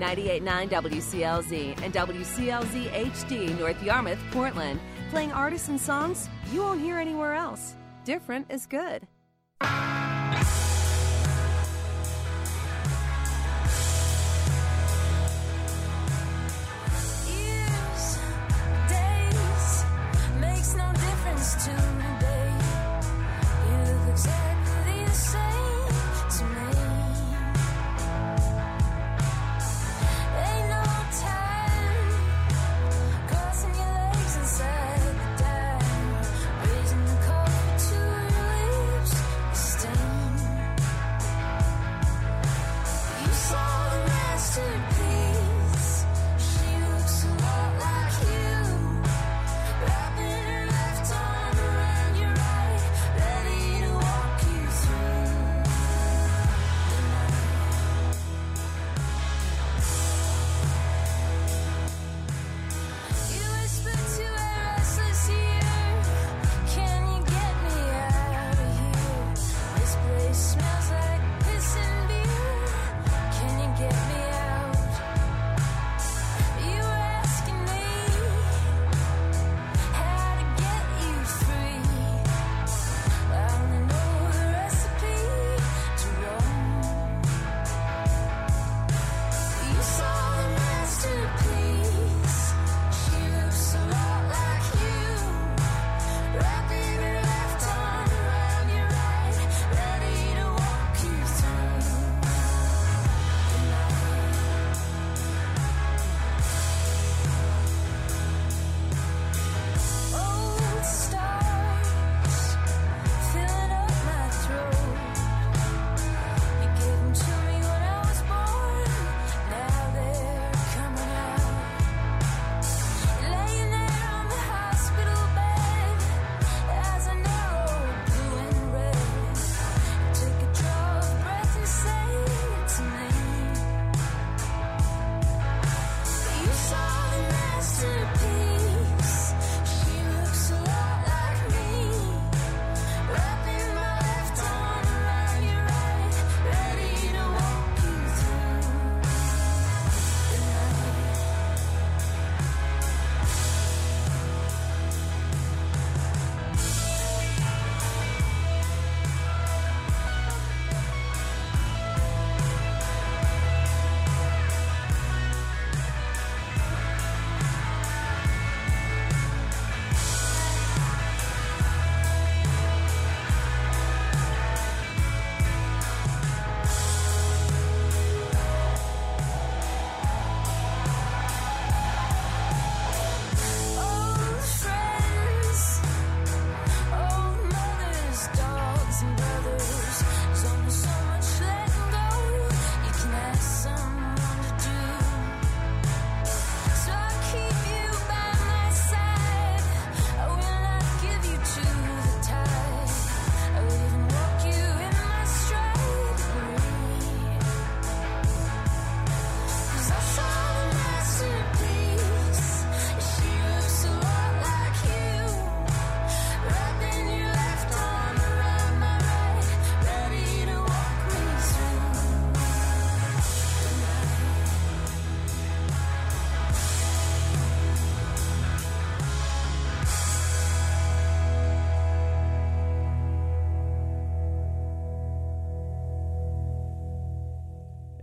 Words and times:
98.9 0.00 0.68
WCLZ 0.70 1.82
and 1.82 1.92
WCLZ 1.92 2.90
HD 2.90 3.58
North 3.58 3.82
Yarmouth, 3.82 4.18
Portland. 4.30 4.80
Playing 5.10 5.32
artisan 5.32 5.78
songs 5.78 6.28
you 6.52 6.60
won't 6.62 6.80
hear 6.80 6.98
anywhere 6.98 7.34
else. 7.34 7.74
Different 8.04 8.50
is 8.50 8.66
good. 8.66 9.06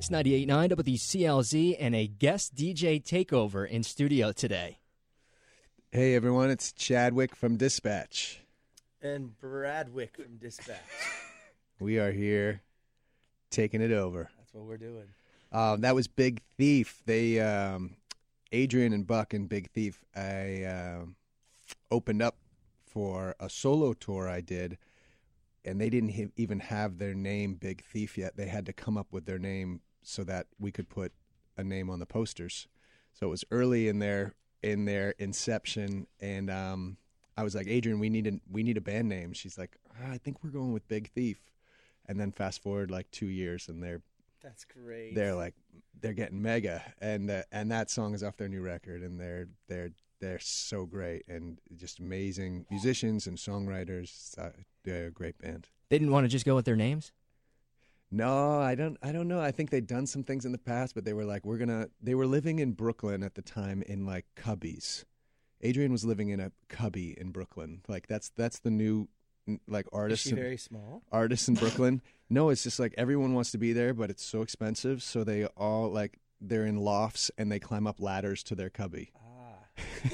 It's 0.10 0.16
98.9 0.16 0.72
WCLZ 0.72 1.76
and 1.78 1.94
a 1.94 2.08
guest 2.08 2.56
DJ 2.56 3.04
takeover 3.04 3.68
in 3.68 3.84
studio 3.84 4.32
today. 4.32 4.78
Hey 5.92 6.16
everyone, 6.16 6.50
it's 6.50 6.72
Chadwick 6.72 7.36
from 7.36 7.58
Dispatch. 7.58 8.40
and 9.02 9.38
Bradwick 9.38 10.16
from 10.16 10.38
Dispatch. 10.38 10.78
We 11.82 12.00
are 12.00 12.14
here 12.14 12.62
taking 13.52 13.82
it 13.82 13.92
over. 13.92 14.30
That's 14.38 14.54
what 14.54 14.64
we're 14.64 14.78
doing. 14.78 15.10
Um, 15.52 15.82
that 15.82 15.94
was 15.94 16.08
Big 16.08 16.42
Thief. 16.58 17.04
They, 17.06 17.42
um, 17.42 17.98
Adrian 18.54 18.94
and 18.94 19.06
Buck 19.06 19.34
and 19.34 19.50
Big 19.50 19.70
Thief. 19.72 20.06
I 20.16 20.64
um 20.64 21.18
opened 21.92 22.22
up 22.22 22.38
for 22.86 23.36
a 23.42 23.50
solo 23.50 23.92
tour 23.92 24.30
I 24.30 24.40
did, 24.40 24.78
and 25.66 25.82
they 25.82 25.90
didn't 25.90 26.32
even 26.38 26.62
have 26.62 26.98
their 26.98 27.14
name 27.14 27.56
Big 27.56 27.84
Thief 27.84 28.18
yet. 28.18 28.38
They 28.38 28.48
had 28.48 28.66
to 28.68 28.74
come 28.74 28.96
up 28.96 29.08
with 29.12 29.26
their 29.26 29.40
name 29.40 29.82
so 30.08 30.24
that 30.24 30.48
we 30.58 30.72
could 30.72 30.88
put 30.90 31.12
a 31.58 31.64
name 31.64 31.90
on 31.90 32.00
the 32.00 32.06
posters. 32.06 32.68
So 33.14 33.28
it 33.28 33.30
was 33.30 33.44
early 33.52 33.88
in 33.88 34.00
their 34.00 34.34
in 34.64 34.86
their 34.86 35.14
inception, 35.20 36.08
and 36.20 36.50
um, 36.50 36.98
I 37.36 37.44
was 37.44 37.54
like, 37.56 37.68
Adrian, 37.68 38.00
we 38.00 38.10
need 38.10 38.26
a 38.28 38.40
we 38.50 38.64
need 38.64 38.78
a 38.78 38.82
band 38.82 39.10
name. 39.10 39.34
She's 39.34 39.58
like, 39.58 39.78
"Ah, 40.00 40.12
I 40.12 40.18
think 40.18 40.44
we're 40.44 40.50
going 40.52 40.72
with 40.74 40.88
Big 40.88 41.12
Thief. 41.12 41.40
And 42.10 42.18
then 42.18 42.32
fast 42.32 42.64
forward 42.64 42.90
like 42.90 43.12
two 43.12 43.26
years, 43.28 43.68
and 43.68 43.84
they're 43.84 44.02
That's 44.42 44.64
great. 44.64 45.14
they're 45.14 45.36
like 45.36 45.56
they're 46.00 46.14
getting 46.14 46.42
mega 46.42 46.82
and 47.02 47.30
uh, 47.30 47.42
and 47.52 47.70
that 47.72 47.90
song 47.90 48.14
is 48.14 48.24
off 48.24 48.38
their 48.38 48.48
new 48.48 48.62
record 48.62 49.02
and 49.02 49.20
they're 49.20 49.50
they're 49.68 49.90
they're 50.22 50.40
so 50.40 50.86
great 50.86 51.24
and 51.28 51.60
just 51.76 52.00
amazing 52.00 52.66
musicians 52.70 53.28
and 53.28 53.38
songwriters 53.38 54.38
uh, 54.38 54.52
they're 54.84 55.08
a 55.08 55.12
great 55.12 55.38
band 55.40 55.68
They 55.90 55.98
didn't 56.00 56.14
want 56.14 56.24
to 56.24 56.30
just 56.30 56.46
go 56.46 56.56
with 56.56 56.66
their 56.66 56.76
names. 56.78 57.12
No, 58.10 58.60
I 58.60 58.76
don't. 58.76 58.98
I 59.04 59.12
don't 59.12 59.28
know. 59.28 59.42
I 59.42 59.52
think 59.52 59.70
they'd 59.70 59.86
done 59.88 60.08
some 60.08 60.24
things 60.24 60.46
in 60.46 60.52
the 60.54 60.58
past, 60.58 60.96
but 60.96 61.04
they 61.04 61.14
were 61.14 61.26
like, 61.26 61.46
we're 61.46 61.58
gonna. 61.58 61.90
They 62.02 62.16
were 62.16 62.26
living 62.28 62.60
in 62.60 62.72
Brooklyn 62.72 63.22
at 63.24 63.36
the 63.36 63.42
time 63.42 63.82
in 63.84 64.06
like 64.06 64.26
cubbies. 64.38 65.04
Adrian 65.62 65.92
was 65.92 66.06
living 66.06 66.30
in 66.30 66.40
a 66.40 66.52
cubby 66.70 67.16
in 67.20 67.32
Brooklyn. 67.32 67.82
Like 67.88 68.08
that's 68.08 68.30
that's 68.38 68.60
the 68.60 68.72
new 68.72 69.10
like 69.68 69.86
Is 69.88 69.92
artists. 69.94 70.26
she 70.26 70.32
in- 70.32 70.36
very 70.38 70.58
small? 70.58 71.02
artists 71.12 71.48
in 71.50 71.56
Brooklyn. 71.56 72.02
no, 72.30 72.50
it's 72.50 72.64
just 72.64 72.80
like 72.80 72.94
everyone 72.98 73.34
wants 73.34 73.52
to 73.52 73.58
be 73.58 73.74
there, 73.74 73.94
but 73.94 74.10
it's 74.10 74.24
so 74.24 74.42
expensive. 74.42 75.04
So 75.04 75.24
they 75.26 75.46
all 75.58 75.90
like 75.92 76.18
they're 76.40 76.66
in 76.66 76.78
lofts 76.78 77.30
and 77.38 77.52
they 77.52 77.60
climb 77.60 77.88
up 77.88 78.00
ladders 78.00 78.42
to 78.44 78.56
their 78.56 78.70
cubby. 78.70 79.12
Ah, 79.18 79.66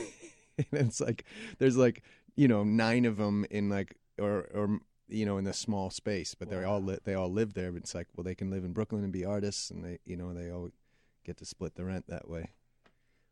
and 0.57 0.67
it's 0.71 0.99
like 1.01 1.25
there's 1.59 1.77
like 1.77 2.01
you 2.35 2.47
know 2.47 2.63
nine 2.63 3.05
of 3.05 3.17
them 3.17 3.45
in 3.51 3.69
like 3.69 3.97
or 4.19 4.49
or 4.53 4.79
you 5.07 5.25
know 5.25 5.37
in 5.37 5.47
a 5.47 5.53
small 5.53 5.89
space, 5.89 6.35
but 6.35 6.49
they're 6.49 6.65
all 6.65 6.81
li- 6.81 6.99
they 7.03 7.13
all 7.13 7.31
live 7.31 7.53
there. 7.53 7.71
But 7.71 7.83
it's 7.83 7.95
like 7.95 8.07
well 8.15 8.23
they 8.23 8.35
can 8.35 8.49
live 8.49 8.63
in 8.63 8.73
Brooklyn 8.73 9.03
and 9.03 9.13
be 9.13 9.25
artists, 9.25 9.69
and 9.69 9.83
they 9.83 9.99
you 10.05 10.17
know 10.17 10.33
they 10.33 10.51
all 10.51 10.69
get 11.23 11.37
to 11.37 11.45
split 11.45 11.75
the 11.75 11.85
rent 11.85 12.05
that 12.07 12.29
way. 12.29 12.51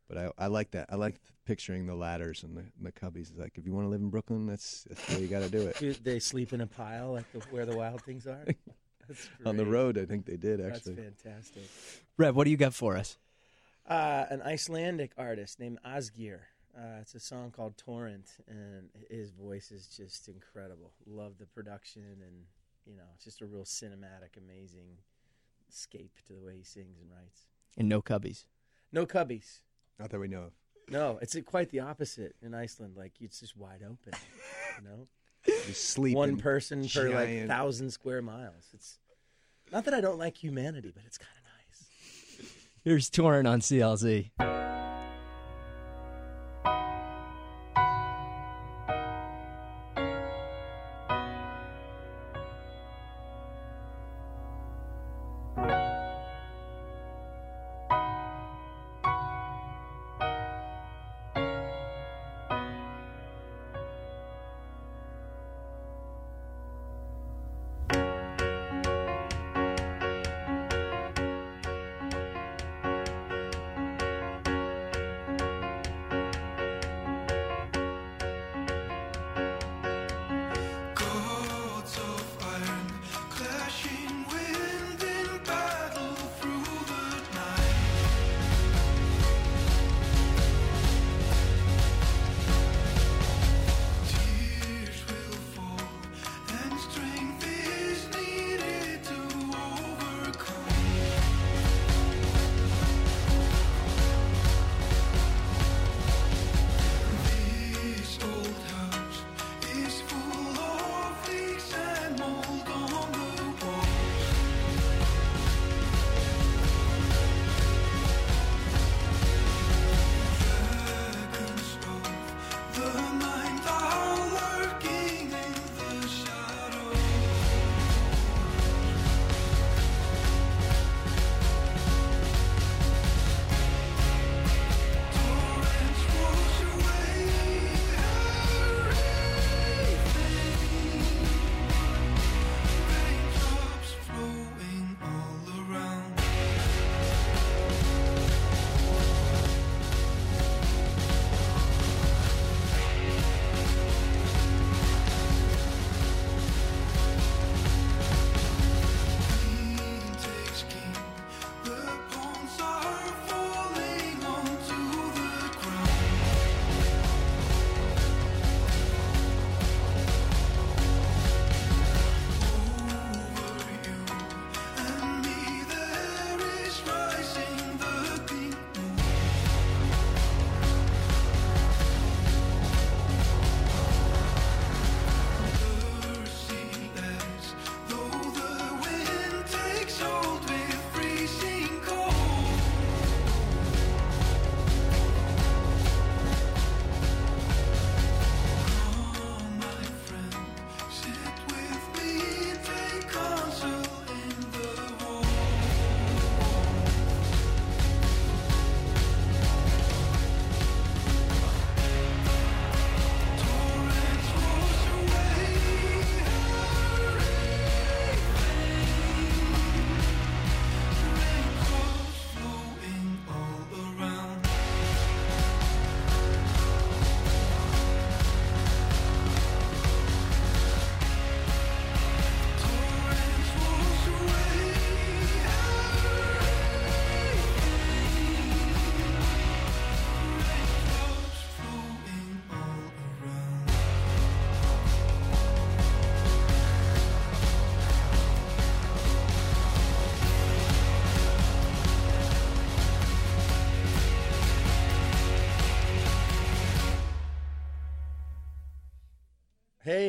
But 0.08 0.18
I, 0.18 0.44
I 0.44 0.46
like 0.48 0.72
that. 0.72 0.88
I 0.90 0.96
like 0.96 1.16
picturing 1.46 1.86
the 1.86 1.94
ladders 1.94 2.42
and 2.42 2.56
the, 2.56 2.60
and 2.60 2.82
the 2.82 2.92
cubbies. 2.92 3.30
It's 3.30 3.38
like 3.38 3.56
if 3.56 3.66
you 3.66 3.72
want 3.72 3.86
to 3.86 3.88
live 3.88 4.00
in 4.00 4.10
Brooklyn, 4.10 4.46
that's 4.46 4.84
that's 4.84 5.06
the 5.06 5.16
way 5.16 5.22
you 5.22 5.28
got 5.28 5.42
to 5.42 5.48
do 5.48 5.66
it. 5.66 5.78
Do 5.78 5.92
they 6.02 6.18
sleep 6.18 6.52
in 6.52 6.60
a 6.60 6.66
pile 6.66 7.12
like 7.12 7.30
the, 7.32 7.38
where 7.50 7.64
the 7.64 7.76
wild 7.76 8.02
things 8.02 8.26
are? 8.26 8.44
On 9.46 9.56
the 9.56 9.66
road, 9.66 9.98
I 9.98 10.04
think 10.04 10.26
they 10.26 10.36
did 10.36 10.60
actually. 10.60 10.94
That's 10.94 11.22
fantastic. 11.22 11.62
Rev, 12.16 12.36
what 12.36 12.44
do 12.44 12.50
you 12.50 12.56
got 12.56 12.74
for 12.74 12.96
us? 12.96 13.18
Uh, 13.86 14.26
an 14.30 14.42
Icelandic 14.42 15.12
artist 15.18 15.58
named 15.58 15.78
Asgeir. 15.84 16.40
Uh, 16.76 17.00
it's 17.00 17.14
a 17.14 17.20
song 17.20 17.50
called 17.50 17.76
Torrent, 17.76 18.36
and 18.48 18.88
his 19.10 19.30
voice 19.30 19.70
is 19.70 19.86
just 19.86 20.28
incredible. 20.28 20.92
Love 21.06 21.34
the 21.38 21.46
production, 21.46 22.02
and 22.22 22.44
you 22.86 22.96
know, 22.96 23.02
it's 23.14 23.24
just 23.24 23.42
a 23.42 23.46
real 23.46 23.64
cinematic, 23.64 24.38
amazing 24.38 24.98
escape 25.70 26.12
to 26.26 26.32
the 26.32 26.40
way 26.40 26.56
he 26.56 26.62
sings 26.62 26.98
and 27.00 27.10
writes. 27.10 27.46
And 27.76 27.88
no 27.88 28.00
cubbies. 28.00 28.44
No 28.90 29.06
cubbies. 29.06 29.60
Not 29.98 30.10
that 30.10 30.18
we 30.18 30.28
know 30.28 30.44
of. 30.44 30.52
No, 30.88 31.18
it's 31.22 31.36
quite 31.46 31.70
the 31.70 31.80
opposite 31.80 32.34
in 32.42 32.54
Iceland. 32.54 32.94
Like 32.96 33.12
it's 33.20 33.40
just 33.40 33.56
wide 33.56 33.82
open. 33.82 34.18
You 34.78 34.88
know, 34.88 35.06
You 35.66 35.74
sleep 35.74 36.16
one 36.16 36.30
in 36.30 36.36
person 36.38 36.88
per 36.88 37.10
like 37.10 37.46
thousand 37.46 37.90
square 37.90 38.22
miles. 38.22 38.68
It's 38.72 38.98
not 39.70 39.84
that 39.84 39.94
I 39.94 40.00
don't 40.00 40.18
like 40.18 40.36
humanity, 40.36 40.92
but 40.94 41.04
it's 41.06 41.18
kind 41.18 41.30
of 41.36 41.44
nice. 41.44 42.48
Here's 42.84 43.10
Torrent 43.10 43.46
on 43.46 43.60
CLZ. 43.60 44.81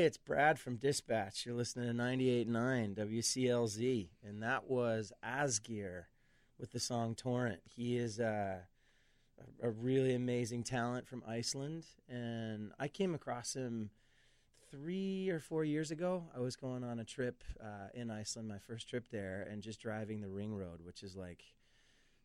It's 0.04 0.18
Brad 0.18 0.60
from 0.60 0.76
Dispatch. 0.76 1.46
You're 1.46 1.56
listening 1.56 1.88
to 1.88 1.94
98.9 1.94 2.94
WCLZ, 2.94 4.10
and 4.28 4.44
that 4.44 4.70
was 4.70 5.14
Asgeir 5.26 6.08
with 6.60 6.74
the 6.74 6.80
song 6.82 7.16
Torrent. 7.16 7.62
He 7.74 7.96
is 7.96 8.20
uh, 8.20 8.58
a, 9.64 9.68
a 9.68 9.70
really 9.70 10.14
amazing 10.14 10.64
talent 10.64 11.08
from 11.08 11.24
Iceland, 11.26 11.86
and 12.10 12.74
I 12.78 12.90
came 12.90 13.16
across 13.16 13.54
him 13.54 13.92
three 14.70 15.30
or 15.30 15.40
four 15.40 15.64
years 15.64 15.90
ago. 15.90 16.26
I 16.36 16.42
was 16.42 16.58
going 16.58 16.84
on 16.84 17.00
a 17.00 17.06
trip 17.06 17.42
uh, 17.64 17.88
in 17.94 18.12
Iceland, 18.12 18.50
my 18.50 18.60
first 18.60 18.90
trip 18.90 19.08
there, 19.10 19.48
and 19.50 19.64
just 19.64 19.80
driving 19.80 20.20
the 20.20 20.28
Ring 20.28 20.54
Road, 20.54 20.82
which 20.84 21.02
is 21.02 21.16
like 21.16 21.46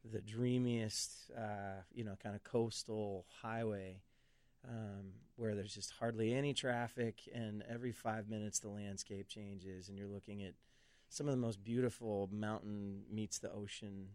the 0.05 0.21
dreamiest, 0.21 1.31
uh, 1.39 1.83
you 1.95 2.03
know, 2.03 2.17
kind 2.21 2.35
of 2.35 2.43
coastal 2.43 3.25
highway 3.41 4.01
um, 4.67 5.13
where 5.37 5.55
there's 5.55 5.75
just 5.75 5.93
hardly 5.99 6.35
any 6.35 6.55
traffic, 6.55 7.29
and 7.35 7.63
every 7.69 7.93
five 7.93 8.29
minutes 8.29 8.59
the 8.59 8.69
landscape 8.69 9.29
changes, 9.29 9.89
and 9.89 9.99
you're 9.99 10.09
looking 10.09 10.43
at 10.43 10.55
some 11.09 11.27
of 11.27 11.33
the 11.33 11.41
most 11.41 11.63
beautiful 11.63 12.29
mountain 12.33 13.03
meets 13.11 13.39
the 13.39 13.53
ocean 13.53 14.09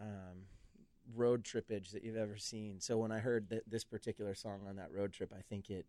um, 0.00 0.46
road 1.14 1.44
trippage 1.44 1.90
that 1.92 2.04
you've 2.04 2.16
ever 2.16 2.36
seen. 2.36 2.80
So 2.80 2.96
when 2.98 3.12
I 3.12 3.18
heard 3.18 3.50
th- 3.50 3.62
this 3.66 3.84
particular 3.84 4.34
song 4.34 4.60
on 4.68 4.76
that 4.76 4.92
road 4.92 5.12
trip, 5.12 5.32
I 5.36 5.42
think 5.42 5.70
it, 5.70 5.86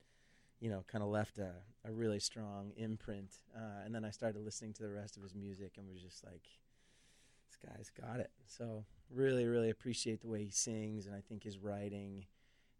you 0.60 0.69
know, 0.69 0.84
kind 0.88 1.03
of 1.03 1.10
left 1.10 1.38
a, 1.38 1.51
a 1.86 1.91
really 1.91 2.19
strong 2.19 2.72
imprint. 2.75 3.39
Uh, 3.55 3.86
and 3.86 3.96
then 3.96 4.03
I 4.03 4.10
started 4.12 4.43
listening 4.43 4.74
to 4.74 4.84
the 4.84 4.89
rest 4.89 5.17
of 5.17 5.24
his 5.24 5.34
music 5.34 5.74
and 5.77 5.88
was 5.88 6.01
just 6.01 6.24
like, 6.25 6.43
this 7.48 7.72
guy's 7.72 7.89
got 7.89 8.19
it. 8.19 8.31
So 8.46 8.86
really, 9.10 9.46
really 9.46 9.69
appreciate 9.69 10.22
the 10.22 10.27
way 10.27 10.43
he 10.43 10.51
sings, 10.51 11.05
and 11.05 11.15
I 11.15 11.22
think 11.22 11.43
his 11.43 11.57
writing 11.57 12.25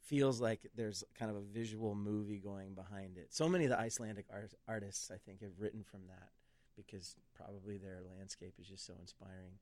feels 0.08 0.40
like 0.40 0.62
there's 0.76 1.04
kind 1.20 1.30
of 1.30 1.38
a 1.38 1.42
visual 1.42 1.94
movie 1.94 2.40
going 2.40 2.74
behind 2.74 3.18
it. 3.18 3.28
So 3.30 3.48
many 3.50 3.66
of 3.66 3.70
the 3.70 3.80
Icelandic 3.80 4.26
art- 4.32 4.54
artists, 4.68 5.12
I 5.12 5.18
think, 5.18 5.42
have 5.42 5.52
written 5.60 5.84
from 5.84 6.02
that 6.08 6.30
because 6.76 7.16
probably 7.36 7.78
their 7.78 8.00
landscape 8.16 8.54
is 8.60 8.68
just 8.68 8.86
so 8.86 8.94
inspiring. 9.02 9.60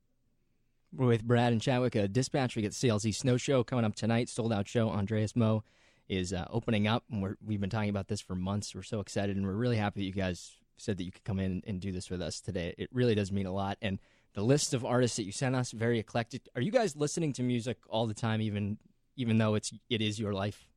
We're 0.93 1.07
with 1.07 1.23
Brad 1.23 1.51
and 1.51 1.61
Chadwick, 1.61 1.95
a 1.95 2.07
dispatch. 2.07 2.55
We 2.55 2.61
get 2.61 2.73
CLZ 2.73 3.15
Snow 3.15 3.37
Show 3.37 3.63
coming 3.63 3.85
up 3.85 3.95
tonight. 3.95 4.29
Sold 4.29 4.53
out 4.53 4.67
show. 4.67 4.89
Andreas 4.89 5.35
Moe 5.35 5.63
is 6.07 6.31
uh, 6.31 6.45
opening 6.49 6.87
up, 6.87 7.03
and 7.11 7.21
we're, 7.21 7.35
we've 7.43 7.59
been 7.59 7.69
talking 7.69 7.89
about 7.89 8.07
this 8.07 8.21
for 8.21 8.35
months. 8.35 8.75
We're 8.75 8.83
so 8.83 8.99
excited, 8.99 9.35
and 9.35 9.45
we're 9.45 9.53
really 9.53 9.77
happy 9.77 10.01
that 10.01 10.05
you 10.05 10.13
guys 10.13 10.51
said 10.77 10.97
that 10.97 11.03
you 11.03 11.11
could 11.11 11.23
come 11.23 11.39
in 11.39 11.63
and 11.65 11.81
do 11.81 11.91
this 11.91 12.09
with 12.09 12.21
us 12.21 12.39
today. 12.39 12.75
It 12.77 12.89
really 12.93 13.15
does 13.15 13.31
mean 13.31 13.45
a 13.45 13.53
lot. 13.53 13.77
And 13.81 13.99
the 14.33 14.43
list 14.43 14.73
of 14.73 14.85
artists 14.85 15.17
that 15.17 15.23
you 15.23 15.31
sent 15.31 15.55
us 15.55 15.71
very 15.71 15.99
eclectic. 15.99 16.47
Are 16.55 16.61
you 16.61 16.71
guys 16.71 16.95
listening 16.95 17.33
to 17.33 17.43
music 17.43 17.77
all 17.89 18.05
the 18.05 18.13
time, 18.13 18.41
even 18.41 18.77
even 19.15 19.37
though 19.37 19.55
it's 19.55 19.73
it 19.89 20.01
is 20.01 20.19
your 20.19 20.33
life? 20.33 20.67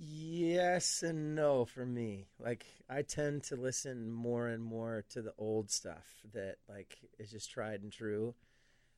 Yes 0.00 1.02
and 1.02 1.34
no 1.34 1.64
for 1.64 1.84
me. 1.84 2.26
Like 2.38 2.66
I 2.88 3.02
tend 3.02 3.42
to 3.44 3.56
listen 3.56 4.12
more 4.12 4.46
and 4.46 4.62
more 4.62 5.04
to 5.10 5.22
the 5.22 5.34
old 5.38 5.70
stuff 5.70 6.06
that 6.32 6.56
like 6.68 6.98
is 7.18 7.30
just 7.30 7.50
tried 7.50 7.82
and 7.82 7.92
true. 7.92 8.34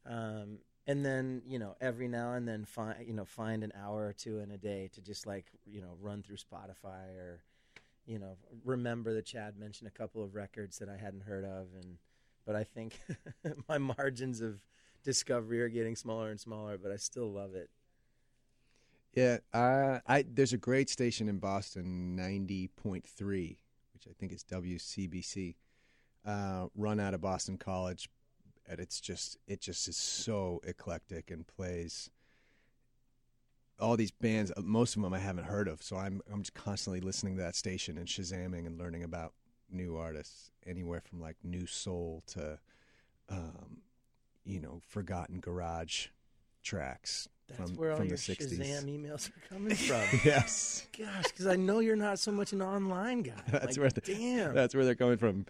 Um, 0.05 0.59
and 0.87 1.05
then, 1.05 1.43
you 1.47 1.59
know, 1.59 1.75
every 1.81 2.09
now 2.09 2.35
and 2.35 2.47
then 2.47 2.65
find 2.67 2.97
you 3.07 3.15
know, 3.15 3.25
find 3.25 3.65
an 3.65 3.73
hour 3.81 4.07
or 4.09 4.13
two 4.13 4.41
in 4.41 4.51
a 4.51 4.59
day 4.59 4.91
to 4.95 5.01
just 5.01 5.27
like, 5.27 5.47
you 5.65 5.81
know, 5.81 5.97
run 6.01 6.23
through 6.23 6.37
Spotify 6.37 7.17
or 7.17 7.43
you 8.07 8.19
know, 8.19 8.37
remember 8.65 9.15
that 9.15 9.25
Chad 9.25 9.59
mentioned 9.59 9.89
a 9.89 9.99
couple 9.99 10.23
of 10.23 10.35
records 10.35 10.79
that 10.81 10.89
I 10.89 10.97
hadn't 10.97 11.23
heard 11.23 11.45
of 11.45 11.69
and 11.81 11.97
but 12.45 12.57
I 12.57 12.65
think 12.65 12.99
my 13.69 13.79
margins 13.79 14.43
of 14.43 14.61
discovery 15.03 15.61
are 15.63 15.69
getting 15.69 15.97
smaller 15.97 16.31
and 16.31 16.41
smaller, 16.41 16.79
but 16.79 16.93
I 16.93 16.97
still 16.97 17.31
love 17.31 17.55
it. 17.55 17.71
Yeah, 19.15 19.39
uh, 19.53 19.99
I 20.07 20.25
there's 20.33 20.53
a 20.53 20.59
great 20.59 20.89
station 20.89 21.29
in 21.29 21.39
Boston, 21.39 22.15
ninety 22.15 22.69
point 22.69 23.05
three, 23.05 23.59
which 23.93 24.07
I 24.09 24.13
think 24.19 24.33
is 24.33 24.45
WZBC, 24.45 25.57
uh, 26.25 26.67
run 26.77 27.01
out 27.01 27.15
of 27.15 27.21
Boston 27.21 27.59
College, 27.59 28.09
and 28.69 28.79
it's 28.79 29.01
just 29.01 29.37
it 29.49 29.61
just 29.61 29.89
is 29.89 29.97
so 29.97 30.61
eclectic 30.65 31.31
and 31.31 31.45
plays 31.47 32.11
all 33.81 33.97
these 33.97 34.13
bands. 34.13 34.53
uh, 34.57 34.61
Most 34.63 34.95
of 34.95 35.03
them 35.03 35.13
I 35.13 35.19
haven't 35.19 35.45
heard 35.45 35.67
of, 35.67 35.83
so 35.83 35.97
I'm 35.97 36.21
I'm 36.33 36.43
just 36.43 36.55
constantly 36.55 37.01
listening 37.01 37.37
to 37.37 37.43
that 37.43 37.57
station 37.57 37.99
and 37.99 38.07
shazamming 38.07 38.67
and 38.67 38.79
learning 38.79 39.03
about 39.03 39.33
new 39.73 39.97
artists, 39.97 40.53
anywhere 40.67 41.01
from 41.01 41.21
like 41.21 41.37
new 41.43 41.67
soul 41.67 42.23
to, 42.29 42.59
um, 43.29 43.79
you 44.45 44.61
know, 44.61 44.81
forgotten 44.89 45.41
garage 45.41 46.09
tracks 46.63 47.29
That's 47.49 47.71
from 47.71 47.77
where 47.77 47.91
all 47.93 47.97
from 47.99 48.09
your 48.09 48.17
the 48.17 48.23
'60s. 48.23 48.59
Shazam 48.59 48.85
emails 49.01 49.29
are 49.31 49.55
coming 49.55 49.75
from. 49.75 50.21
yes. 50.25 50.87
Gosh, 50.97 51.25
because 51.25 51.47
I 51.47 51.57
know 51.57 51.81
you're 51.81 51.97
not 51.97 52.19
so 52.19 52.33
much 52.33 52.53
an 52.53 52.63
online 52.63 53.23
guy. 53.23 53.33
That's 53.49 53.67
like, 53.67 53.77
where 53.79 53.91
the, 53.91 54.01
damn. 54.01 54.55
That's 54.55 54.75
where 54.75 54.85
they're 54.85 54.95
coming 54.95 55.17
from. 55.17 55.47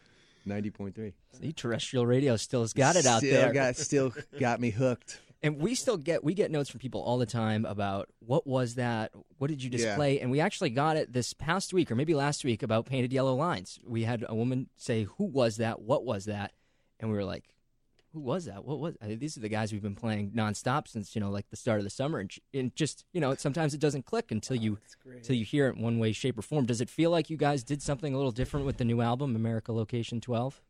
Ninety 0.47 0.70
point 0.70 0.94
three. 0.94 1.12
See, 1.38 1.52
terrestrial 1.52 2.06
radio 2.06 2.37
still 2.37 2.62
has 2.62 2.73
got 2.73 2.97
it 2.97 3.04
out 3.04 3.18
still 3.18 3.30
there. 3.30 3.52
Got, 3.52 3.76
still 3.76 4.14
got 4.38 4.59
me 4.59 4.70
hooked. 4.70 5.20
And 5.42 5.59
we 5.59 5.75
still 5.75 5.97
get 5.97 6.25
we 6.25 6.35
get 6.35 6.50
notes 6.50 6.70
from 6.70 6.80
people 6.80 7.02
all 7.02 7.18
the 7.18 7.26
time 7.26 7.64
about 7.66 8.09
what 8.20 8.47
was 8.47 8.76
that? 8.76 9.12
What 9.38 9.49
did 9.49 9.62
you 9.62 9.70
Yeah. 9.70 9.76
display? 9.78 10.20
And 10.20 10.30
we 10.30 10.40
actually 10.40 10.70
got 10.70 10.97
it 10.97 11.12
this 11.12 11.35
past 11.35 11.73
week 11.75 11.90
or 11.90 11.94
maybe 11.94 12.14
last 12.14 12.44
week 12.44 12.62
about 12.62 12.87
painted 12.87 13.12
yellow 13.12 13.35
lines. 13.35 13.78
We 13.87 14.04
had 14.04 14.25
a 14.28 14.35
woman 14.35 14.68
say, 14.76 15.04
"Who 15.18 15.25
was 15.25 15.56
that? 15.59 15.80
What 15.82 16.04
was 16.04 16.25
that?" 16.25 16.52
And 16.99 17.11
we 17.11 17.16
were 17.16 17.25
like, 17.25 17.44
"Who 18.12 18.21
was 18.21 18.45
that? 18.47 18.64
What 18.64 18.79
was?" 18.81 18.97
I 19.00 19.09
mean, 19.09 19.19
these 19.19 19.37
are 19.37 19.40
the 19.40 19.49
guys 19.49 19.73
we've 19.73 19.83
been 19.83 19.95
playing 19.95 20.33
nonstop 20.33 20.88
since 20.88 21.14
you 21.14 21.21
know 21.21 21.31
like 21.31 21.49
the 21.50 21.57
start 21.57 21.79
of 21.79 21.85
the 21.85 21.90
summer. 21.90 22.19
And, 22.19 22.33
and 22.52 22.75
just 22.75 23.05
you 23.12 23.21
know, 23.21 23.35
sometimes 23.35 23.75
it 23.75 23.81
doesn't 23.81 24.07
click 24.07 24.31
until 24.31 24.57
oh, 24.57 24.61
you 24.61 24.79
until 25.05 25.37
you 25.37 25.45
hear 25.45 25.69
it 25.69 25.76
in 25.76 25.83
one 25.83 25.99
way, 25.99 26.12
shape, 26.12 26.38
or 26.38 26.43
form. 26.43 26.67
Does 26.67 26.81
it 26.81 26.90
feel 26.90 27.11
like 27.11 27.31
you 27.31 27.37
guys 27.37 27.62
did 27.62 27.83
something 27.83 28.14
a 28.14 28.17
little 28.17 28.33
different 28.33 28.67
with 28.67 28.79
the 28.79 28.85
new 28.85 29.00
album, 29.00 29.35
America 29.37 29.73
Location 29.73 30.21
Twelve? 30.21 30.61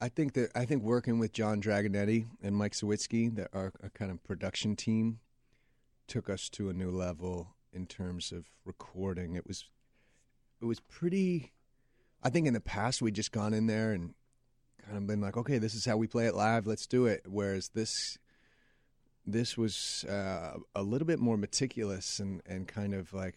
I 0.00 0.08
think 0.08 0.32
that 0.32 0.50
I 0.56 0.64
think 0.64 0.82
working 0.82 1.18
with 1.18 1.32
John 1.32 1.62
Dragonetti 1.62 2.26
and 2.42 2.56
Mike 2.56 2.72
Sawitzke, 2.72 3.36
that 3.36 3.50
our, 3.52 3.72
our 3.82 3.90
kind 3.90 4.10
of 4.10 4.22
production 4.24 4.74
team, 4.74 5.20
took 6.08 6.28
us 6.28 6.48
to 6.50 6.68
a 6.68 6.72
new 6.72 6.90
level 6.90 7.54
in 7.72 7.86
terms 7.86 8.32
of 8.32 8.46
recording. 8.64 9.36
It 9.36 9.46
was 9.46 9.64
it 10.60 10.64
was 10.64 10.80
pretty. 10.80 11.52
I 12.22 12.30
think 12.30 12.46
in 12.46 12.54
the 12.54 12.60
past 12.60 13.00
we'd 13.00 13.14
just 13.14 13.32
gone 13.32 13.54
in 13.54 13.66
there 13.66 13.92
and 13.92 14.14
kind 14.84 14.96
of 14.96 15.06
been 15.06 15.20
like, 15.20 15.36
okay, 15.36 15.58
this 15.58 15.74
is 15.74 15.84
how 15.84 15.96
we 15.96 16.06
play 16.06 16.26
it 16.26 16.34
live. 16.34 16.66
Let's 16.66 16.86
do 16.86 17.06
it. 17.06 17.22
Whereas 17.26 17.68
this 17.70 18.18
this 19.24 19.56
was 19.56 20.04
uh, 20.08 20.56
a 20.74 20.82
little 20.82 21.06
bit 21.06 21.20
more 21.20 21.36
meticulous 21.36 22.18
and, 22.18 22.42
and 22.44 22.66
kind 22.66 22.92
of 22.92 23.12
like 23.12 23.36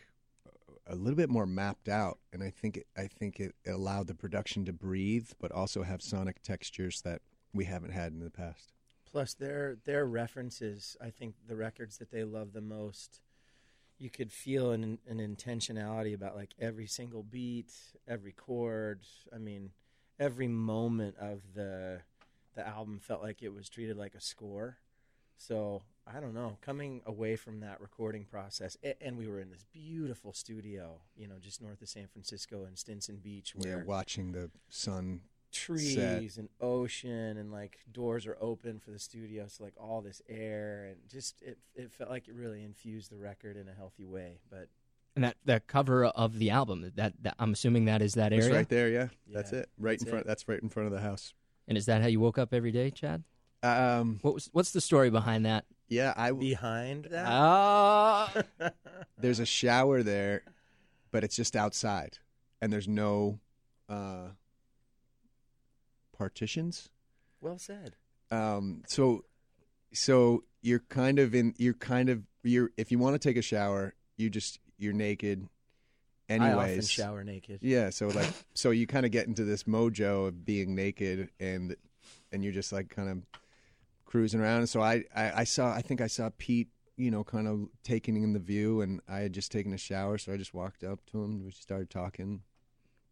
a 0.88 0.96
little 0.96 1.16
bit 1.16 1.30
more 1.30 1.46
mapped 1.46 1.90
out, 1.90 2.20
and 2.32 2.44
I 2.44 2.50
think 2.50 2.78
it, 2.78 2.88
I 2.96 3.08
think 3.08 3.40
it 3.40 3.56
allowed 3.68 4.08
the 4.08 4.16
production 4.16 4.66
to 4.66 4.74
breathe, 4.74 5.30
but 5.40 5.52
also 5.52 5.84
have 5.84 6.02
sonic 6.02 6.42
textures 6.44 7.02
that 7.02 7.22
we 7.54 7.66
haven't 7.66 7.92
had 7.92 8.12
in 8.12 8.20
the 8.20 8.30
past. 8.30 8.74
Plus, 9.06 9.34
their 9.34 9.78
their 9.86 10.06
references. 10.06 10.98
I 11.02 11.10
think 11.10 11.36
the 11.48 11.56
records 11.56 11.98
that 11.98 12.12
they 12.12 12.24
love 12.24 12.54
the 12.54 12.62
most. 12.62 13.22
You 13.98 14.10
could 14.10 14.32
feel 14.32 14.72
an 14.72 15.00
an 15.08 15.20
intentionality 15.20 16.14
about 16.14 16.36
like 16.36 16.54
every 16.60 16.88
single 16.88 17.24
beat, 17.24 17.72
every 18.08 18.34
chord. 18.34 19.02
I 19.34 19.38
mean, 19.38 19.72
every 20.20 20.48
moment 20.48 21.16
of 21.20 21.42
the 21.54 22.02
the 22.56 22.66
album 22.66 23.00
felt 23.00 23.22
like 23.22 23.44
it 23.44 23.54
was 23.54 23.68
treated 23.70 23.98
like 23.98 24.16
a 24.16 24.22
score. 24.22 24.78
So 25.38 25.82
I 26.08 26.20
don't 26.22 26.34
know. 26.34 26.58
Coming 26.62 27.02
away 27.06 27.36
from 27.36 27.60
that 27.60 27.82
recording 27.82 28.24
process, 28.24 28.78
a- 28.84 29.02
and 29.04 29.18
we 29.18 29.28
were 29.28 29.42
in 29.42 29.50
this 29.50 29.66
beautiful 29.74 30.32
studio, 30.34 31.02
you 31.18 31.28
know, 31.28 31.36
just 31.42 31.62
north 31.62 31.82
of 31.82 31.90
San 31.90 32.08
Francisco 32.08 32.64
in 32.66 32.76
Stinson 32.78 33.18
Beach, 33.18 33.54
where 33.56 33.80
Yeah, 33.80 33.84
watching 33.84 34.32
the 34.32 34.50
sun. 34.70 35.22
trees 35.52 36.38
and 36.38 36.50
ocean 36.62 37.38
and 37.38 37.52
like 37.52 37.80
doors 37.92 38.26
are 38.26 38.38
open 38.42 38.78
for 38.78 38.92
the 38.92 39.00
studio 39.00 39.46
so 39.48 39.64
like 39.64 39.74
all 39.78 40.02
this 40.02 40.22
air 40.28 40.86
and 40.92 40.98
just 41.10 41.42
it 41.42 41.58
it 41.76 41.90
felt 41.94 42.10
like 42.10 42.28
it 42.28 42.34
really 42.36 42.62
infused 42.62 43.10
the 43.10 43.18
record 43.18 43.56
in 43.56 43.70
a 43.70 43.74
healthy 43.74 44.04
way 44.04 44.38
but 44.50 44.68
And 45.16 45.24
that 45.24 45.38
that 45.46 45.68
cover 45.68 46.06
of 46.06 46.40
the 46.40 46.50
album, 46.50 46.92
that, 46.96 47.14
that 47.22 47.36
I'm 47.40 47.54
assuming 47.54 47.86
that 47.86 48.02
is 48.02 48.16
that 48.16 48.34
It's 48.34 48.46
area. 48.46 48.58
right 48.58 48.68
there. 48.70 48.90
Yeah, 48.90 49.08
that's 49.32 49.52
Yeah, 49.54 49.60
it. 49.60 49.70
Right 49.78 49.92
that's 49.94 50.04
in 50.04 50.10
front. 50.10 50.26
it. 50.26 50.28
That's 50.28 50.48
right 50.48 50.60
in 50.62 50.68
front 50.70 50.88
of 50.88 50.94
the 50.94 51.00
house. 51.00 51.34
And 51.68 51.78
is 51.78 51.86
that 51.86 52.02
how 52.02 52.08
you 52.08 52.20
woke 52.20 52.38
up 52.38 52.54
every 52.54 52.72
day, 52.72 52.92
Chad? 52.92 53.24
Um, 53.64 54.20
What 54.22 54.34
was 54.34 54.50
what's 54.52 54.72
the 54.72 54.82
story 54.82 55.10
behind 55.10 55.46
that? 55.46 55.66
yeah, 55.88 56.14
I 56.18 56.32
behind 56.32 57.06
that 57.06 57.26
Ah, 57.28 58.32
there's 59.18 59.40
a 59.40 59.46
shower 59.46 60.04
there, 60.04 60.44
but 61.12 61.24
it's 61.24 61.36
just 61.36 61.56
outside, 61.56 62.18
and 62.62 62.72
there's 62.74 62.88
no 62.88 63.40
uh, 63.90 64.30
partitions. 66.18 66.90
well 67.42 67.58
said 67.58 67.96
Um, 68.32 68.84
so, 68.88 69.24
so 69.94 70.44
you're 70.62 70.84
kind 70.90 71.20
of 71.20 71.34
in. 71.36 71.54
You're 71.58 71.74
kind 71.74 72.10
of 72.10 72.24
you're. 72.44 72.72
If 72.78 72.92
you 72.92 73.00
want 73.00 73.14
to 73.16 73.20
take 73.20 73.38
a 73.38 73.42
shower, 73.42 73.94
you 74.18 74.30
just 74.30 74.60
you're 74.78 74.94
naked. 74.94 75.48
Anyways, 76.28 76.56
i 76.56 76.72
often 76.72 76.82
shower 76.82 77.24
naked 77.24 77.60
Yeah, 77.62 77.92
so 77.92 78.08
like 78.08 78.32
so 78.54 78.72
you 78.72 78.88
kind 78.88 79.06
of 79.06 79.12
get 79.12 79.28
into 79.28 79.44
this 79.44 79.64
mojo 79.64 80.28
of 80.28 80.46
being 80.46 80.74
naked 80.74 81.30
and 81.40 81.76
and 82.32 82.44
you're 82.44 82.54
just 82.54 82.74
like 82.74 82.90
kind 82.90 83.10
of 83.10 83.20
cruising 84.06 84.40
around. 84.40 84.60
And 84.60 84.70
so 84.70 84.82
I, 84.82 85.04
I 85.16 85.32
I 85.42 85.44
saw 85.44 85.72
I 85.72 85.82
think 85.82 86.02
I 86.02 86.08
saw 86.08 86.30
Pete 86.38 86.70
you 86.98 87.12
know, 87.12 87.24
kind 87.24 87.48
of 87.48 87.68
taking 87.84 88.22
in 88.22 88.34
the 88.34 88.40
view, 88.40 88.82
and 88.82 89.02
I 89.08 89.20
had 89.20 89.34
just 89.34 89.52
taken 89.52 89.74
a 89.74 89.78
shower, 89.78 90.18
so 90.18 90.34
I 90.34 90.38
just 90.38 90.54
walked 90.54 90.84
up 90.84 91.06
to 91.12 91.24
him. 91.24 91.44
We 91.44 91.52
started 91.52 91.90
talking. 91.90 92.42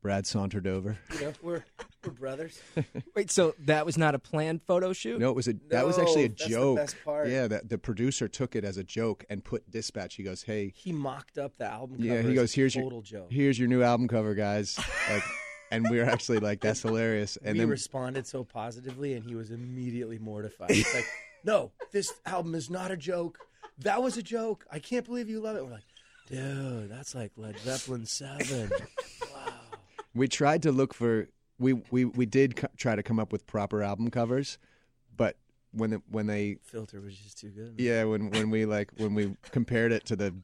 Brad 0.03 0.27
sauntered 0.27 0.67
over. 0.67 0.97
You 1.15 1.21
know, 1.21 1.33
we're 1.41 1.63
we're 2.05 2.11
brothers. 2.11 2.61
Wait, 3.15 3.31
so 3.31 3.55
that 3.59 3.85
was 3.85 3.97
not 3.97 4.13
a 4.13 4.19
planned 4.19 4.61
photo 4.61 4.91
shoot? 4.93 5.17
No, 5.19 5.29
it 5.29 5.35
was 5.35 5.47
a 5.47 5.53
that 5.69 5.87
was 5.87 5.97
actually 5.97 6.25
a 6.25 6.29
No, 6.29 6.33
that's 6.35 6.43
the 6.43 6.49
joke. 6.49 6.77
best 6.77 6.95
part. 7.05 7.27
Yeah, 7.29 7.47
that 7.47 7.69
the 7.69 7.77
producer 7.79 8.27
took 8.27 8.55
it 8.55 8.63
as 8.65 8.77
a 8.77 8.83
joke 8.83 9.25
and 9.29 9.43
put 9.43 9.67
dispatch. 9.71 10.15
He 10.15 10.23
goes, 10.23 10.43
"Hey, 10.43 10.73
He 10.75 10.91
mocked 10.91 11.37
up 11.39 11.57
the 11.57 11.65
album 11.65 11.95
cover. 11.97 12.07
yeah." 12.07 12.13
as 12.15 12.25
He 12.25 12.31
a 12.31 12.35
goes, 12.35 12.53
"Here's 12.53 12.75
your 12.75 12.83
total 12.83 13.01
joke. 13.01 13.31
here's 13.31 13.57
your 13.57 13.69
new 13.69 13.81
album 13.81 14.07
cover, 14.09 14.35
guys." 14.35 14.77
Like, 15.09 15.23
and 15.71 15.89
we 15.89 15.97
were 15.97 16.05
actually 16.05 16.39
like, 16.39 16.59
"That's 16.59 16.81
hilarious." 16.81 17.37
And 17.37 17.53
we 17.53 17.59
then 17.59 17.69
responded 17.69 18.27
so 18.27 18.43
positively, 18.43 19.13
and 19.13 19.23
he 19.23 19.33
was 19.33 19.49
immediately 19.49 20.19
mortified. 20.19 20.69
He's 20.71 20.93
like, 20.93 21.07
"No, 21.45 21.71
this 21.93 22.13
album 22.25 22.53
is 22.55 22.69
not 22.69 22.91
a 22.91 22.97
joke. 22.97 23.39
That 23.79 24.03
was 24.03 24.17
a 24.17 24.21
joke. 24.21 24.65
I 24.69 24.79
can't 24.79 25.05
believe 25.05 25.29
you 25.29 25.39
love 25.39 25.55
it." 25.55 25.63
We're 25.65 25.71
like, 25.71 25.85
"Dude, 26.27 26.91
that's 26.91 27.15
like 27.15 27.31
Led 27.37 27.57
Zeppelin 27.59 28.05
seven. 28.05 28.69
We 30.13 30.27
tried 30.27 30.63
to 30.63 30.71
look 30.71 30.93
for 30.93 31.27
we 31.59 31.73
we 31.91 32.05
we 32.05 32.25
did 32.25 32.55
co- 32.55 32.67
try 32.77 32.95
to 32.95 33.03
come 33.03 33.19
up 33.19 33.31
with 33.31 33.45
proper 33.47 33.81
album 33.83 34.09
covers, 34.09 34.57
but 35.15 35.37
when 35.71 35.91
the, 35.91 36.01
when 36.09 36.27
they 36.27 36.57
Filter 36.63 37.01
was 37.01 37.17
just 37.17 37.39
too 37.39 37.49
good. 37.49 37.75
yeah 37.77 38.03
when 38.03 38.29
when 38.29 38.49
we 38.49 38.65
like 38.65 38.91
when 38.97 39.13
we 39.13 39.35
compared 39.51 39.91
it 39.91 40.05
to 40.05 40.15
the 40.15 40.35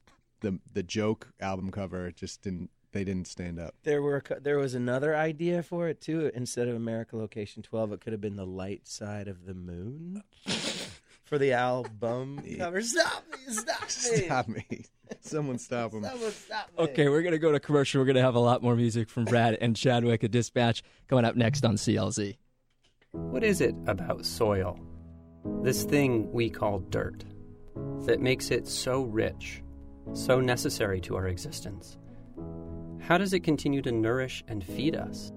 the 0.41 0.59
the 0.73 0.83
joke 0.83 1.27
album 1.39 1.71
cover, 1.71 2.07
it 2.07 2.15
just 2.15 2.41
didn't 2.41 2.69
they 2.91 3.03
didn't 3.03 3.27
stand 3.27 3.59
up. 3.59 3.75
There 3.83 4.01
were 4.01 4.23
there 4.41 4.57
was 4.57 4.73
another 4.73 5.15
idea 5.15 5.61
for 5.61 5.87
it 5.87 6.01
too. 6.01 6.31
Instead 6.33 6.67
of 6.67 6.75
America 6.75 7.17
Location 7.17 7.61
Twelve, 7.61 7.91
it 7.93 8.01
could 8.01 8.13
have 8.13 8.21
been 8.21 8.35
the 8.35 8.45
light 8.45 8.87
side 8.87 9.27
of 9.27 9.45
the 9.45 9.53
moon 9.53 10.23
for 11.23 11.37
the 11.37 11.53
album 11.53 12.41
cover. 12.57 12.81
Stop 12.81 13.23
me! 13.31 13.53
Stop 13.53 13.81
me! 13.81 14.17
Stop 14.25 14.47
me! 14.47 14.85
Someone 15.21 15.57
stop 15.57 15.93
him. 15.93 16.03
Someone 16.03 16.31
stop 16.31 16.69
me! 16.77 16.83
Okay, 16.85 17.09
we're 17.09 17.21
going 17.21 17.33
to 17.33 17.39
go 17.39 17.51
to 17.51 17.59
commercial. 17.59 17.99
We're 17.99 18.05
going 18.05 18.15
to 18.15 18.21
have 18.21 18.35
a 18.35 18.39
lot 18.39 18.61
more 18.61 18.75
music 18.75 19.09
from 19.09 19.25
Brad 19.25 19.57
and 19.59 19.75
Chadwick 19.75 20.23
at 20.23 20.31
Dispatch 20.31 20.83
coming 21.07 21.25
up 21.25 21.35
next 21.35 21.65
on 21.65 21.75
CLZ. 21.75 22.37
What 23.11 23.43
is 23.43 23.59
it 23.61 23.75
about 23.87 24.25
soil, 24.25 24.79
this 25.63 25.83
thing 25.83 26.31
we 26.31 26.49
call 26.49 26.79
dirt, 26.79 27.25
that 28.05 28.19
makes 28.19 28.51
it 28.51 28.67
so 28.67 29.01
rich, 29.03 29.63
so 30.13 30.39
necessary 30.39 31.01
to 31.01 31.15
our 31.15 31.27
existence? 31.27 31.97
How 32.99 33.17
does 33.17 33.33
it 33.33 33.39
continue 33.39 33.81
to 33.81 33.91
nourish 33.91 34.43
and 34.47 34.63
feed 34.63 34.95
us, 34.95 35.31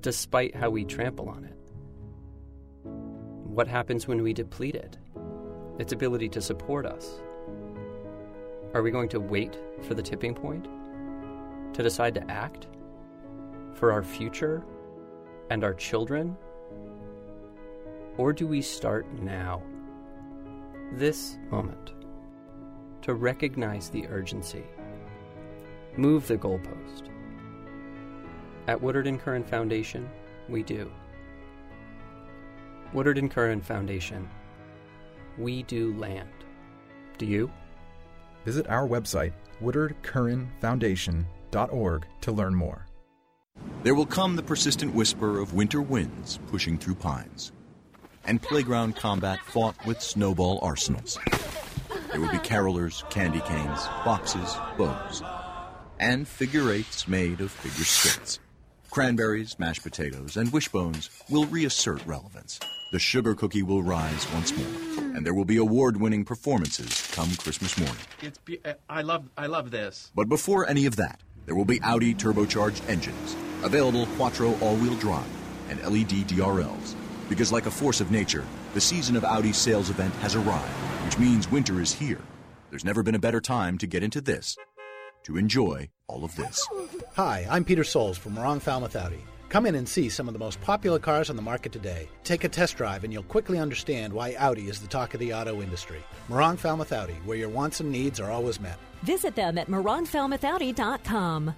despite 0.00 0.56
how 0.56 0.70
we 0.70 0.84
trample 0.84 1.28
on 1.28 1.44
it? 1.44 1.58
What 2.84 3.68
happens 3.68 4.08
when 4.08 4.22
we 4.22 4.32
deplete 4.32 4.74
it, 4.74 4.96
its 5.78 5.92
ability 5.92 6.30
to 6.30 6.40
support 6.40 6.86
us? 6.86 7.20
Are 8.74 8.82
we 8.82 8.90
going 8.90 9.08
to 9.10 9.20
wait 9.20 9.56
for 9.82 9.94
the 9.94 10.02
tipping 10.02 10.34
point 10.34 10.66
to 11.74 11.82
decide 11.82 12.12
to 12.14 12.28
act 12.28 12.66
for 13.72 13.92
our 13.92 14.02
future 14.02 14.64
and 15.48 15.62
our 15.62 15.74
children? 15.74 16.36
Or 18.18 18.32
do 18.32 18.48
we 18.48 18.60
start 18.60 19.06
now, 19.20 19.62
this 20.94 21.38
moment, 21.52 21.92
to 23.02 23.14
recognize 23.14 23.90
the 23.90 24.08
urgency, 24.08 24.64
move 25.96 26.26
the 26.26 26.36
goalpost? 26.36 27.10
At 28.66 28.82
Woodard 28.82 29.06
and 29.06 29.20
Curran 29.20 29.44
Foundation, 29.44 30.10
we 30.48 30.64
do. 30.64 30.90
Woodard 32.92 33.18
and 33.18 33.30
Curran 33.30 33.60
Foundation, 33.60 34.28
we 35.38 35.62
do 35.62 35.94
land. 35.96 36.28
Do 37.18 37.26
you? 37.26 37.52
Visit 38.44 38.68
our 38.68 38.86
website, 38.86 39.32
woodardcurranfoundation.org, 39.62 42.06
to 42.20 42.32
learn 42.32 42.54
more. 42.54 42.86
There 43.82 43.94
will 43.94 44.06
come 44.06 44.36
the 44.36 44.42
persistent 44.42 44.94
whisper 44.94 45.38
of 45.38 45.54
winter 45.54 45.80
winds 45.80 46.38
pushing 46.48 46.76
through 46.78 46.96
pines, 46.96 47.52
and 48.24 48.42
playground 48.42 48.96
combat 48.96 49.38
fought 49.40 49.76
with 49.86 50.00
snowball 50.00 50.58
arsenals. 50.62 51.18
There 52.10 52.20
will 52.20 52.30
be 52.30 52.38
carolers, 52.38 53.08
candy 53.10 53.40
canes, 53.40 53.86
boxes, 54.04 54.56
bows, 54.78 55.22
and 55.98 56.26
figure 56.26 56.72
eights 56.72 57.08
made 57.08 57.40
of 57.40 57.50
figure 57.50 57.84
skates. 57.84 58.38
Cranberries, 58.90 59.58
mashed 59.58 59.82
potatoes, 59.82 60.36
and 60.36 60.52
wishbones 60.52 61.10
will 61.28 61.46
reassert 61.46 62.04
relevance. 62.06 62.60
The 62.92 62.98
sugar 62.98 63.34
cookie 63.34 63.62
will 63.62 63.82
rise 63.82 64.26
once 64.32 64.56
more, 64.56 64.93
and 65.14 65.24
there 65.24 65.32
will 65.32 65.44
be 65.44 65.56
award-winning 65.56 66.24
performances 66.24 67.08
come 67.12 67.34
Christmas 67.36 67.78
morning. 67.78 67.96
It's 68.20 68.38
be- 68.38 68.60
uh, 68.64 68.74
I 68.90 69.02
love 69.02 69.30
I 69.38 69.46
love 69.46 69.70
this. 69.70 70.10
But 70.14 70.28
before 70.28 70.68
any 70.68 70.86
of 70.86 70.96
that, 70.96 71.20
there 71.46 71.54
will 71.54 71.64
be 71.64 71.80
Audi 71.82 72.14
turbocharged 72.14 72.86
engines, 72.88 73.36
available 73.62 74.06
Quattro 74.16 74.58
all-wheel 74.60 74.96
drive, 74.96 75.30
and 75.70 75.80
LED 75.82 76.26
DRLs. 76.28 76.94
Because 77.28 77.52
like 77.52 77.66
a 77.66 77.70
force 77.70 78.00
of 78.00 78.10
nature, 78.10 78.44
the 78.74 78.80
season 78.80 79.16
of 79.16 79.24
Audi's 79.24 79.56
sales 79.56 79.88
event 79.88 80.12
has 80.16 80.34
arrived, 80.34 80.68
which 81.04 81.18
means 81.18 81.50
winter 81.50 81.80
is 81.80 81.92
here. 81.92 82.20
There's 82.70 82.84
never 82.84 83.02
been 83.02 83.14
a 83.14 83.20
better 83.20 83.40
time 83.40 83.78
to 83.78 83.86
get 83.86 84.02
into 84.02 84.20
this, 84.20 84.56
to 85.22 85.36
enjoy 85.36 85.90
all 86.08 86.24
of 86.24 86.34
this. 86.36 86.66
Hi, 87.14 87.46
I'm 87.48 87.64
Peter 87.64 87.84
Souls 87.84 88.18
from 88.18 88.34
Morong 88.34 88.60
Falmouth 88.60 88.96
Audi. 88.96 89.22
Come 89.54 89.66
in 89.66 89.76
and 89.76 89.88
see 89.88 90.08
some 90.08 90.26
of 90.26 90.32
the 90.32 90.40
most 90.40 90.60
popular 90.62 90.98
cars 90.98 91.30
on 91.30 91.36
the 91.36 91.42
market 91.42 91.70
today. 91.70 92.08
Take 92.24 92.42
a 92.42 92.48
test 92.48 92.76
drive 92.76 93.04
and 93.04 93.12
you'll 93.12 93.22
quickly 93.22 93.60
understand 93.60 94.12
why 94.12 94.34
Audi 94.36 94.68
is 94.68 94.80
the 94.80 94.88
talk 94.88 95.14
of 95.14 95.20
the 95.20 95.32
auto 95.32 95.62
industry. 95.62 96.02
Morong 96.28 96.58
Falmouth 96.58 96.92
Audi, 96.92 97.12
where 97.24 97.36
your 97.36 97.50
wants 97.50 97.78
and 97.78 97.88
needs 97.92 98.18
are 98.18 98.32
always 98.32 98.58
met. 98.58 98.80
Visit 99.04 99.36
them 99.36 99.56
at 99.56 99.68
morongfalmouthaudi.com. 99.68 101.54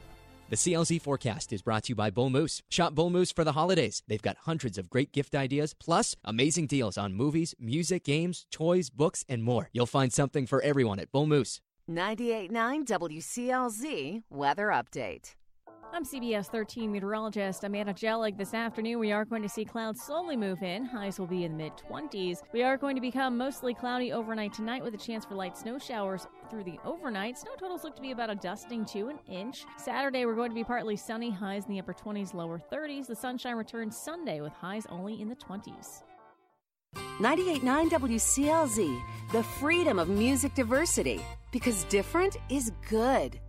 The 0.50 0.56
CLZ 0.56 1.00
forecast 1.00 1.54
is 1.54 1.62
brought 1.62 1.84
to 1.84 1.92
you 1.92 1.94
by 1.94 2.10
Bull 2.10 2.28
Moose. 2.28 2.60
Shop 2.68 2.94
Bull 2.94 3.08
Moose 3.08 3.32
for 3.32 3.44
the 3.44 3.52
holidays. 3.52 4.02
They've 4.06 4.20
got 4.20 4.36
hundreds 4.44 4.76
of 4.76 4.90
great 4.90 5.10
gift 5.12 5.34
ideas, 5.34 5.72
plus 5.72 6.14
amazing 6.22 6.66
deals 6.66 6.98
on 6.98 7.14
movies, 7.14 7.54
music, 7.58 8.04
games, 8.04 8.44
toys, 8.50 8.90
books, 8.90 9.24
and 9.26 9.42
more. 9.42 9.70
You'll 9.72 9.86
find 9.86 10.12
something 10.12 10.46
for 10.46 10.60
everyone 10.60 10.98
at 10.98 11.10
Bull 11.12 11.24
Moose. 11.24 11.62
98.9 11.90 12.84
WCLZ 12.84 14.22
Weather 14.28 14.66
Update. 14.66 15.32
I'm 15.92 16.04
CBS 16.04 16.46
13 16.46 16.92
meteorologist 16.92 17.64
Amanda 17.64 17.94
Jellig. 17.94 18.36
This 18.36 18.54
afternoon, 18.54 18.98
we 18.98 19.12
are 19.12 19.24
going 19.24 19.42
to 19.42 19.48
see 19.48 19.64
clouds 19.64 20.02
slowly 20.02 20.36
move 20.36 20.62
in. 20.62 20.84
Highs 20.84 21.18
will 21.18 21.26
be 21.26 21.44
in 21.44 21.52
the 21.52 21.64
mid 21.64 21.72
20s. 21.76 22.42
We 22.52 22.62
are 22.62 22.76
going 22.76 22.96
to 22.96 23.00
become 23.00 23.38
mostly 23.38 23.72
cloudy 23.72 24.12
overnight 24.12 24.52
tonight 24.52 24.82
with 24.82 24.94
a 24.94 24.98
chance 24.98 25.24
for 25.24 25.34
light 25.34 25.56
snow 25.56 25.78
showers 25.78 26.26
through 26.50 26.64
the 26.64 26.78
overnight. 26.84 27.38
Snow 27.38 27.52
totals 27.58 27.84
look 27.84 27.96
to 27.96 28.02
be 28.02 28.10
about 28.10 28.30
a 28.30 28.34
dusting 28.34 28.84
to 28.86 29.08
an 29.08 29.18
inch. 29.26 29.64
Saturday, 29.78 30.26
we're 30.26 30.34
going 30.34 30.50
to 30.50 30.54
be 30.54 30.64
partly 30.64 30.96
sunny, 30.96 31.30
highs 31.30 31.64
in 31.64 31.72
the 31.72 31.80
upper 31.80 31.94
20s, 31.94 32.34
lower 32.34 32.60
30s. 32.70 33.06
The 33.06 33.16
sunshine 33.16 33.56
returns 33.56 33.96
Sunday 33.96 34.40
with 34.40 34.52
highs 34.52 34.86
only 34.90 35.20
in 35.20 35.28
the 35.28 35.36
20s. 35.36 36.02
98.9 37.18 37.90
WCLZ, 37.90 39.02
the 39.32 39.42
freedom 39.42 39.98
of 39.98 40.08
music 40.08 40.54
diversity. 40.54 41.20
Because 41.52 41.84
different 41.84 42.36
is 42.50 42.70
good. 42.90 43.40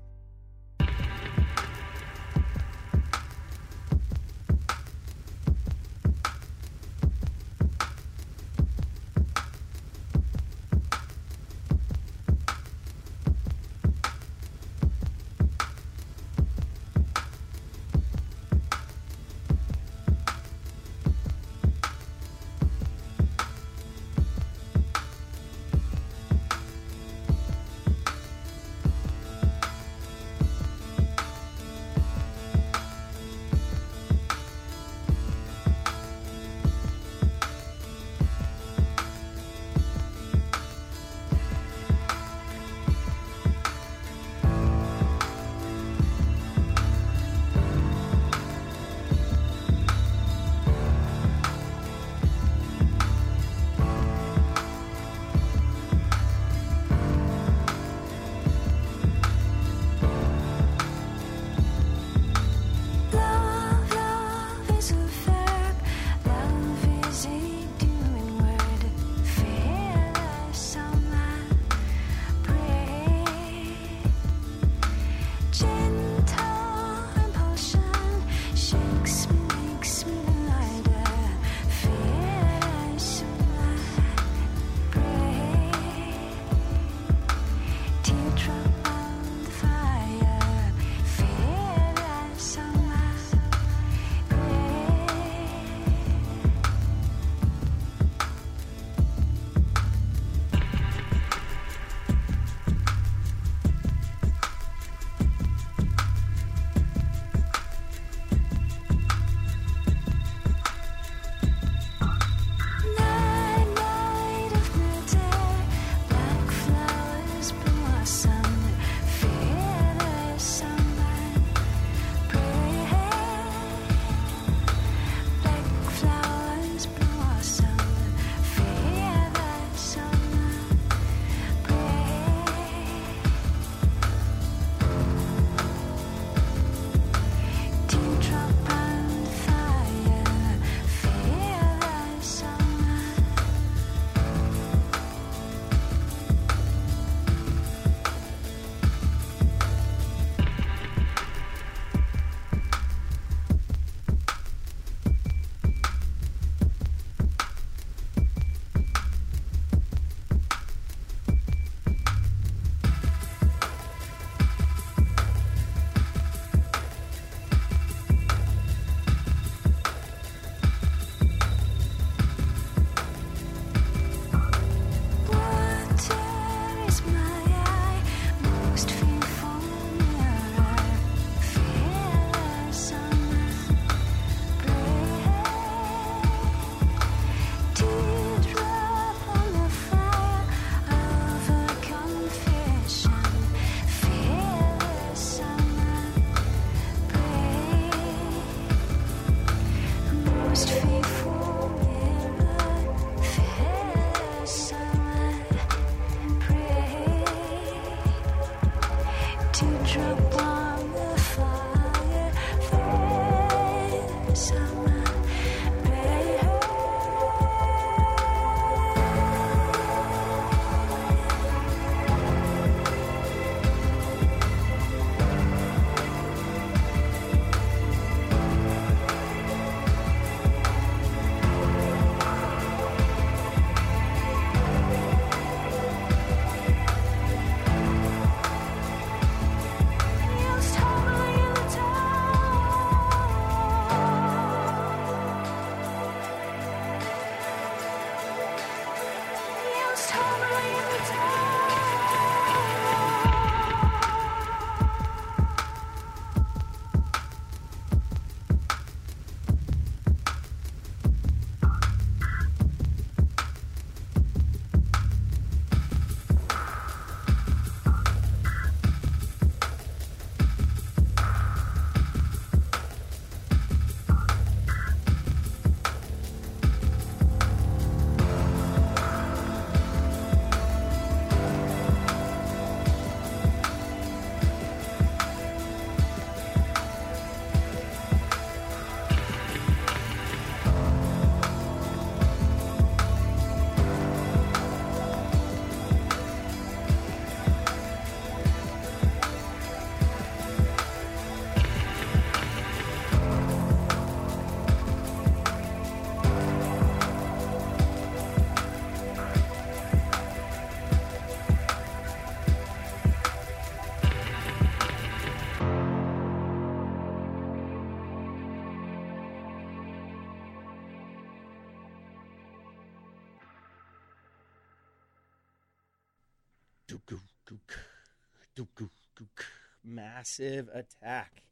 Massive 330.28 330.70
attack. 330.74 331.44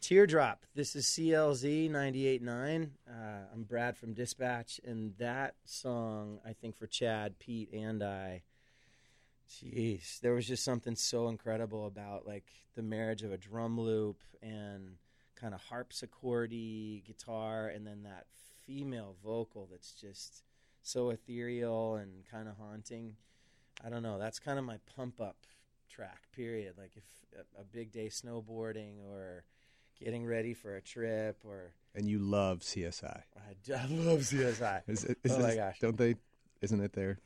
Teardrop. 0.00 0.64
This 0.76 0.94
is 0.94 1.06
CLZ 1.06 1.90
98.9. 1.90 2.90
Uh, 3.08 3.12
I'm 3.52 3.64
Brad 3.64 3.96
from 3.96 4.12
Dispatch, 4.12 4.80
and 4.86 5.14
that 5.18 5.56
song, 5.64 6.38
I 6.46 6.52
think 6.52 6.76
for 6.76 6.86
Chad, 6.86 7.40
Pete, 7.40 7.72
and 7.72 8.04
I, 8.04 8.42
jeez, 9.50 10.20
there 10.20 10.34
was 10.34 10.46
just 10.46 10.62
something 10.62 10.94
so 10.94 11.26
incredible 11.26 11.84
about 11.84 12.28
like 12.28 12.46
the 12.76 12.82
marriage 12.82 13.24
of 13.24 13.32
a 13.32 13.36
drum 13.36 13.80
loop 13.80 14.20
and 14.40 14.98
kind 15.34 15.52
of 15.52 15.60
harpsichordy 15.68 17.04
guitar, 17.04 17.66
and 17.66 17.84
then 17.84 18.04
that 18.04 18.26
female 18.66 19.16
vocal 19.24 19.66
that's 19.68 19.90
just 19.90 20.44
so 20.80 21.10
ethereal 21.10 21.96
and 21.96 22.24
kind 22.30 22.46
of 22.46 22.56
haunting. 22.56 23.16
I 23.84 23.88
don't 23.88 24.04
know. 24.04 24.16
That's 24.16 24.38
kind 24.38 24.60
of 24.60 24.64
my 24.64 24.78
pump 24.94 25.20
up 25.20 25.38
track. 25.88 26.22
Period. 26.34 26.74
Like 26.78 26.92
if 26.96 27.04
a, 27.38 27.60
a 27.60 27.64
big 27.64 27.92
day 27.92 28.06
snowboarding 28.08 28.94
or 29.10 29.44
getting 30.02 30.26
ready 30.26 30.54
for 30.54 30.76
a 30.76 30.82
trip 30.82 31.38
or 31.44 31.72
And 31.94 32.08
you 32.08 32.18
love 32.18 32.60
CSI. 32.60 33.22
I 33.36 33.86
love 33.88 34.20
CSI. 34.20 34.82
Is 34.86 35.04
it, 35.04 35.18
is 35.24 35.32
oh 35.32 35.38
my 35.40 35.54
gosh! 35.54 35.78
Don't 35.80 35.96
they? 35.96 36.16
Isn't 36.62 36.80
it 36.80 36.92
there? 36.92 37.18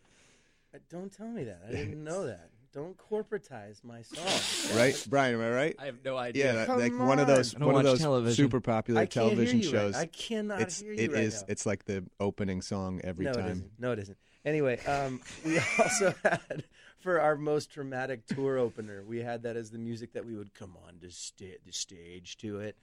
Uh, 0.74 0.78
Don't 0.90 1.12
tell 1.12 1.28
me 1.28 1.44
that. 1.44 1.62
I 1.68 1.72
didn't 1.72 2.02
know 2.10 2.26
that. 2.26 2.50
Don't 2.72 2.96
corporatize 2.96 3.82
my 3.82 4.02
song. 4.02 4.24
Right, 4.78 4.94
Brian? 5.10 5.34
Am 5.34 5.40
I 5.40 5.50
right? 5.50 5.76
I 5.80 5.86
have 5.86 6.04
no 6.04 6.14
Yeah, 6.14 6.20
idea. 6.20 6.52
that- 6.52 6.66
Come 6.68 6.78
like 6.78 6.96
one 6.96 7.18
of 7.18 7.26
those 7.26 7.52
one 7.58 7.74
of 7.74 7.82
those 7.82 7.98
television. 7.98 8.44
super 8.44 8.60
popular 8.60 9.00
I 9.00 9.06
can't 9.06 9.26
hear 9.26 9.34
television 9.34 9.58
you 9.60 9.64
right- 9.66 9.72
shows. 9.72 9.94
I 9.96 10.06
cannot 10.06 10.60
it's, 10.60 10.80
hear 10.80 10.92
you 10.92 11.00
it 11.00 11.12
right 11.12 11.24
is- 11.24 11.40
now. 11.42 11.46
It's 11.48 11.66
like 11.66 11.84
the 11.86 12.04
opening 12.20 12.62
song 12.62 13.00
every 13.02 13.24
no, 13.24 13.32
it 13.32 13.34
time. 13.34 13.50
isn't. 13.50 13.70
No, 13.80 13.90
it 13.92 13.98
isn't. 13.98 14.18
Anyway, 14.44 14.78
um, 14.86 15.20
we 15.44 15.58
also 15.80 16.14
had 16.22 16.62
for 17.00 17.20
our 17.20 17.36
most 17.36 17.70
dramatic 17.70 18.26
tour 18.26 18.58
opener, 18.58 19.02
we 19.06 19.18
had 19.22 19.42
that 19.42 19.56
as 19.56 19.70
the 19.70 19.78
music 19.78 20.12
that 20.12 20.24
we 20.24 20.36
would 20.36 20.54
come 20.54 20.76
on 20.86 20.98
to 21.00 21.10
sta- 21.10 21.58
the 21.66 21.72
stage 21.72 22.36
to 22.38 22.60
it. 22.60 22.76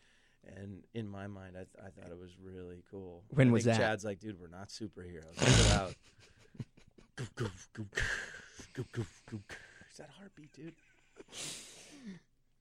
And 0.56 0.84
in 0.94 1.08
my 1.08 1.28
mind, 1.28 1.56
I, 1.56 1.64
th- 1.66 1.86
I 1.86 1.90
thought 1.90 2.12
it 2.12 2.20
was 2.20 2.32
really 2.42 2.84
cool. 2.90 3.24
When 3.30 3.50
I 3.50 3.52
was 3.52 3.64
think 3.66 3.78
that? 3.78 3.82
Chad's 3.84 4.06
like, 4.06 4.20
dude, 4.20 4.40
we're 4.40 4.48
not 4.48 4.70
superheroes. 4.70 5.36
Check 5.38 5.48
it 5.66 5.72
out. 5.74 5.96
Goof, 7.16 7.36
goof, 7.36 7.70
goof, 7.74 7.90
goof, 8.74 8.92
goof, 8.92 9.24
goof. 9.30 9.42
Is 9.92 9.98
that 9.98 10.10
heartbeat, 10.18 10.54
dude? 10.54 10.74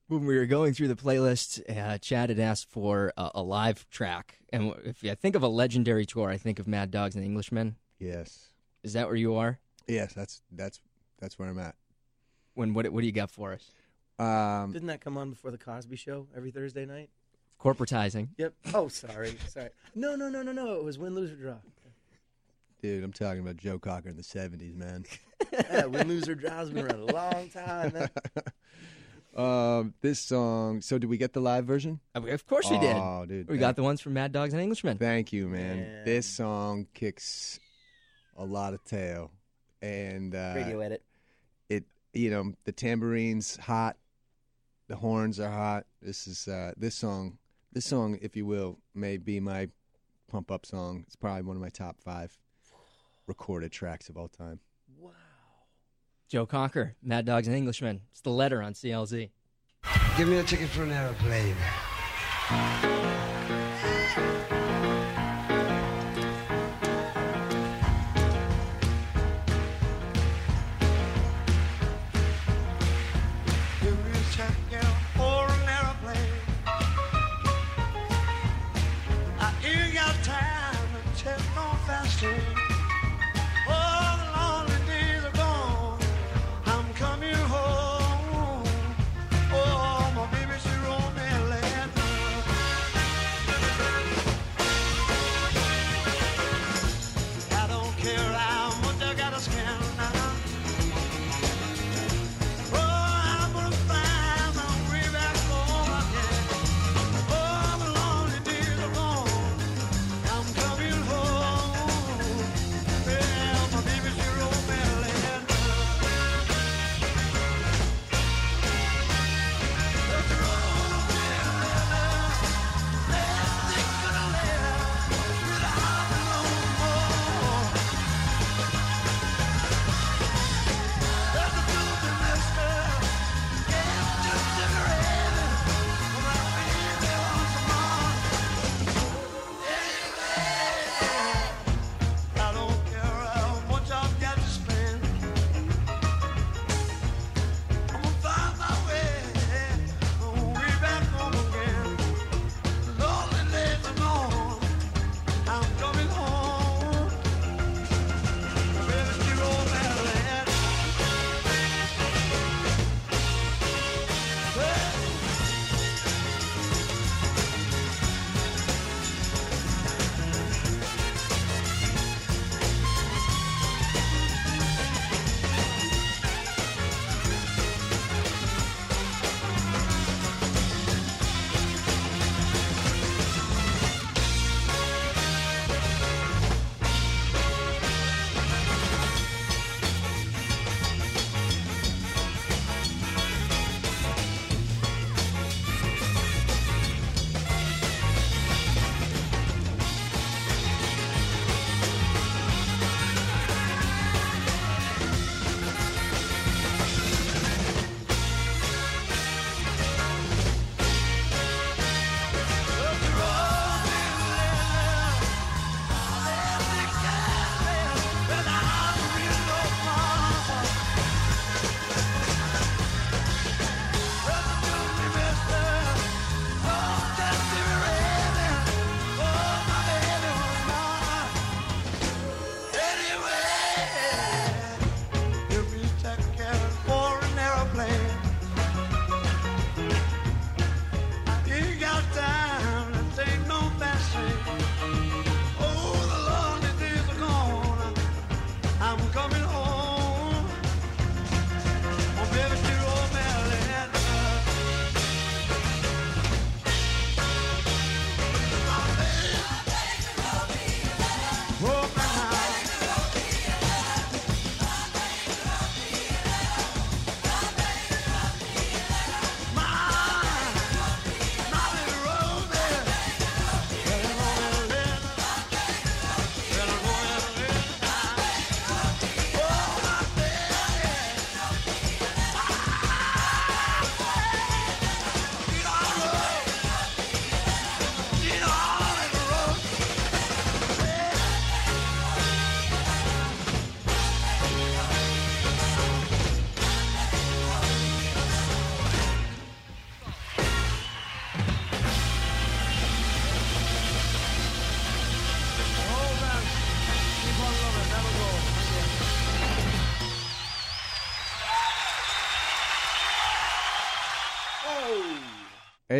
when 0.07 0.25
we 0.25 0.37
were 0.37 0.45
going 0.45 0.73
through 0.73 0.87
the 0.87 0.95
playlist, 0.95 1.61
uh, 1.69 1.97
Chad 1.97 2.29
had 2.29 2.39
asked 2.39 2.69
for 2.69 3.13
a, 3.17 3.31
a 3.35 3.41
live 3.43 3.87
track, 3.89 4.39
and 4.51 4.73
if 4.85 5.03
I 5.03 5.15
think 5.15 5.35
of 5.35 5.43
a 5.43 5.47
legendary 5.47 6.05
tour, 6.05 6.29
I 6.29 6.37
think 6.37 6.59
of 6.59 6.67
Mad 6.67 6.91
Dogs 6.91 7.15
and 7.15 7.23
Englishmen. 7.23 7.75
Yes, 7.99 8.47
Is 8.83 8.93
that 8.93 9.07
where 9.07 9.15
you 9.15 9.35
are? 9.35 9.59
yes, 9.87 10.13
that's 10.13 10.41
that's 10.51 10.79
that's 11.19 11.37
where 11.37 11.49
I'm 11.49 11.59
at. 11.59 11.75
When 12.53 12.73
what 12.73 12.89
what 12.89 13.01
do 13.01 13.05
you 13.05 13.13
got 13.13 13.31
for 13.31 13.53
us? 13.53 13.71
Um, 14.19 14.71
Didn't 14.71 14.87
that 14.87 15.01
come 15.01 15.17
on 15.17 15.29
before 15.29 15.51
the 15.51 15.57
Cosby 15.57 15.95
Show 15.95 16.27
every 16.35 16.51
Thursday 16.51 16.85
night? 16.85 17.09
Corporatizing. 17.61 18.29
Yep. 18.37 18.53
Oh, 18.73 18.87
sorry, 18.87 19.35
sorry. 19.47 19.69
No, 19.95 20.15
no, 20.15 20.29
no, 20.29 20.41
no, 20.41 20.51
no. 20.51 20.75
It 20.75 20.83
was 20.83 20.97
win, 20.97 21.15
lose, 21.15 21.31
or 21.31 21.35
draw. 21.35 21.55
dude, 22.81 23.03
I'm 23.03 23.13
talking 23.13 23.39
about 23.39 23.57
Joe 23.57 23.79
Cocker 23.79 24.09
in 24.09 24.15
the 24.15 24.23
'70s, 24.23 24.75
man. 24.75 25.05
yeah, 25.53 25.85
win, 25.85 26.07
lose, 26.07 26.27
or 26.29 26.35
draw's 26.35 26.69
been 26.69 26.85
around 26.85 27.09
a 27.09 27.13
long 27.13 27.49
time. 27.49 27.93
Man. 27.93 28.09
um, 29.35 29.93
this 30.01 30.19
song. 30.19 30.81
So, 30.81 30.97
did 30.97 31.09
we 31.09 31.17
get 31.17 31.33
the 31.33 31.41
live 31.41 31.65
version? 31.65 31.99
Of 32.13 32.47
course 32.47 32.69
we 32.69 32.77
did. 32.79 32.95
Oh, 32.95 33.25
dude, 33.27 33.49
We 33.49 33.57
got 33.57 33.75
the 33.75 33.83
ones 33.83 34.01
from 34.01 34.13
Mad 34.13 34.31
Dogs 34.31 34.53
and 34.53 34.61
Englishmen. 34.61 34.97
Thank 34.97 35.33
you, 35.33 35.47
man. 35.47 35.77
Man. 35.81 36.05
This 36.05 36.27
song 36.27 36.87
kicks 36.93 37.59
a 38.35 38.45
lot 38.45 38.73
of 38.73 38.83
tail, 38.83 39.31
and 39.81 40.35
uh, 40.35 40.53
Radio 40.55 40.79
edit. 40.79 41.03
It 42.17 42.21
you 42.21 42.29
know 42.29 42.53
the 42.65 42.71
tambourine's 42.71 43.57
hot, 43.57 43.97
the 44.87 44.95
horns 44.95 45.39
are 45.39 45.51
hot. 45.51 45.85
This 46.01 46.27
is 46.27 46.47
uh, 46.47 46.73
this 46.77 46.95
song. 46.95 47.37
This 47.73 47.85
song, 47.85 48.17
if 48.21 48.35
you 48.35 48.45
will, 48.45 48.79
may 48.95 49.17
be 49.17 49.39
my 49.39 49.69
pump 50.27 50.51
up 50.51 50.65
song. 50.65 51.03
It's 51.05 51.15
probably 51.15 51.43
one 51.43 51.55
of 51.55 51.61
my 51.61 51.69
top 51.69 51.97
five 51.99 52.37
recorded 53.27 53.71
tracks 53.71 54.09
of 54.09 54.17
all 54.17 54.29
time. 54.29 54.59
Wow. 54.99 55.11
Joe 56.29 56.45
Cocker, 56.45 56.95
Mad 57.03 57.25
Dogs 57.25 57.47
and 57.47 57.55
Englishmen. 57.55 58.01
It's 58.11 58.21
the 58.21 58.31
letter 58.31 58.61
on 58.61 58.73
CLZ. 58.73 59.29
Give 60.17 60.27
me 60.27 60.37
a 60.37 60.43
ticket 60.43 60.69
for 60.69 60.83
an 60.83 60.91
aeroplane. 60.91 61.55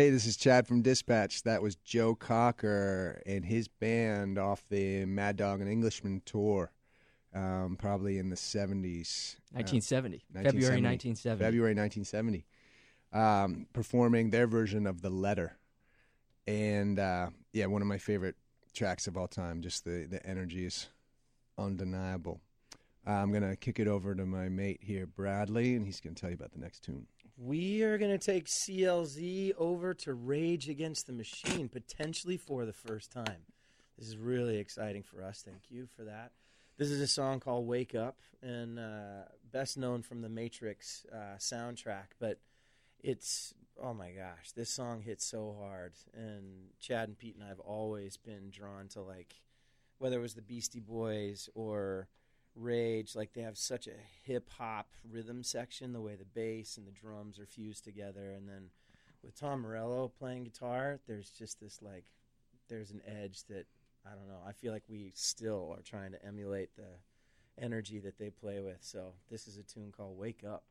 Hey, 0.08 0.12
this 0.12 0.24
is 0.24 0.38
Chad 0.38 0.66
from 0.66 0.80
Dispatch. 0.80 1.42
That 1.42 1.60
was 1.60 1.76
Joe 1.76 2.14
Cocker 2.14 3.20
and 3.26 3.44
his 3.44 3.68
band 3.68 4.38
off 4.38 4.64
the 4.70 5.04
Mad 5.04 5.36
Dog 5.36 5.60
and 5.60 5.68
Englishman 5.68 6.22
tour, 6.24 6.72
um, 7.34 7.76
probably 7.78 8.16
in 8.16 8.30
the 8.30 8.34
70s. 8.34 9.36
uh, 9.54 9.60
1970. 9.60 10.24
February 10.32 10.80
1970. 10.80 11.44
February 11.44 11.74
1970. 11.74 12.46
Um, 13.12 13.66
performing 13.74 14.30
their 14.30 14.46
version 14.46 14.86
of 14.86 15.02
The 15.02 15.10
Letter. 15.10 15.58
And 16.46 16.98
uh, 16.98 17.28
yeah, 17.52 17.66
one 17.66 17.82
of 17.82 17.88
my 17.88 17.98
favorite 17.98 18.36
tracks 18.72 19.08
of 19.08 19.18
all 19.18 19.28
time. 19.28 19.60
Just 19.60 19.84
the, 19.84 20.06
the 20.10 20.24
energy 20.24 20.64
is 20.64 20.88
undeniable. 21.58 22.40
Uh, 23.06 23.10
I'm 23.10 23.30
going 23.30 23.46
to 23.46 23.56
kick 23.56 23.78
it 23.78 23.88
over 23.88 24.14
to 24.14 24.24
my 24.24 24.48
mate 24.48 24.80
here, 24.80 25.04
Bradley, 25.04 25.74
and 25.74 25.84
he's 25.84 26.00
going 26.00 26.14
to 26.14 26.20
tell 26.22 26.30
you 26.30 26.36
about 26.36 26.52
the 26.52 26.60
next 26.60 26.82
tune. 26.82 27.06
We 27.40 27.84
are 27.84 27.98
going 27.98 28.10
to 28.10 28.18
take 28.18 28.46
CLZ 28.46 29.52
over 29.56 29.94
to 29.94 30.12
Rage 30.12 30.68
Against 30.68 31.06
the 31.06 31.12
Machine, 31.12 31.68
potentially 31.68 32.36
for 32.36 32.66
the 32.66 32.72
first 32.72 33.12
time. 33.12 33.44
This 33.96 34.08
is 34.08 34.16
really 34.16 34.56
exciting 34.56 35.04
for 35.04 35.22
us. 35.22 35.44
Thank 35.44 35.70
you 35.70 35.86
for 35.96 36.02
that. 36.02 36.32
This 36.78 36.90
is 36.90 37.00
a 37.00 37.06
song 37.06 37.38
called 37.38 37.68
Wake 37.68 37.94
Up, 37.94 38.16
and 38.42 38.80
uh, 38.80 39.22
best 39.52 39.78
known 39.78 40.02
from 40.02 40.20
the 40.20 40.28
Matrix 40.28 41.06
uh, 41.12 41.36
soundtrack. 41.38 42.06
But 42.18 42.40
it's, 43.04 43.54
oh 43.80 43.94
my 43.94 44.10
gosh, 44.10 44.50
this 44.56 44.70
song 44.70 45.02
hits 45.02 45.24
so 45.24 45.54
hard. 45.60 45.92
And 46.12 46.70
Chad 46.80 47.06
and 47.08 47.16
Pete 47.16 47.36
and 47.36 47.44
I 47.44 47.48
have 47.48 47.60
always 47.60 48.16
been 48.16 48.50
drawn 48.50 48.88
to, 48.88 49.00
like, 49.00 49.32
whether 49.98 50.18
it 50.18 50.22
was 50.22 50.34
the 50.34 50.42
Beastie 50.42 50.80
Boys 50.80 51.48
or 51.54 52.08
Rage, 52.58 53.14
like 53.14 53.32
they 53.32 53.42
have 53.42 53.56
such 53.56 53.86
a 53.86 53.92
hip 54.24 54.48
hop 54.58 54.88
rhythm 55.08 55.42
section, 55.42 55.92
the 55.92 56.00
way 56.00 56.16
the 56.16 56.24
bass 56.24 56.76
and 56.76 56.86
the 56.86 56.92
drums 56.92 57.38
are 57.38 57.46
fused 57.46 57.84
together, 57.84 58.32
and 58.32 58.48
then 58.48 58.70
with 59.22 59.38
Tom 59.38 59.62
Morello 59.62 60.12
playing 60.18 60.44
guitar, 60.44 60.98
there's 61.06 61.30
just 61.30 61.60
this 61.60 61.80
like, 61.82 62.04
there's 62.68 62.90
an 62.90 63.02
edge 63.06 63.44
that 63.44 63.66
I 64.06 64.10
don't 64.10 64.28
know. 64.28 64.40
I 64.46 64.52
feel 64.52 64.72
like 64.72 64.84
we 64.88 65.12
still 65.14 65.74
are 65.76 65.82
trying 65.82 66.12
to 66.12 66.24
emulate 66.24 66.70
the 66.76 67.62
energy 67.62 67.98
that 68.00 68.18
they 68.18 68.30
play 68.30 68.60
with. 68.60 68.78
So 68.80 69.14
this 69.30 69.46
is 69.48 69.58
a 69.58 69.62
tune 69.62 69.92
called 69.96 70.18
"Wake 70.18 70.44
Up." 70.44 70.64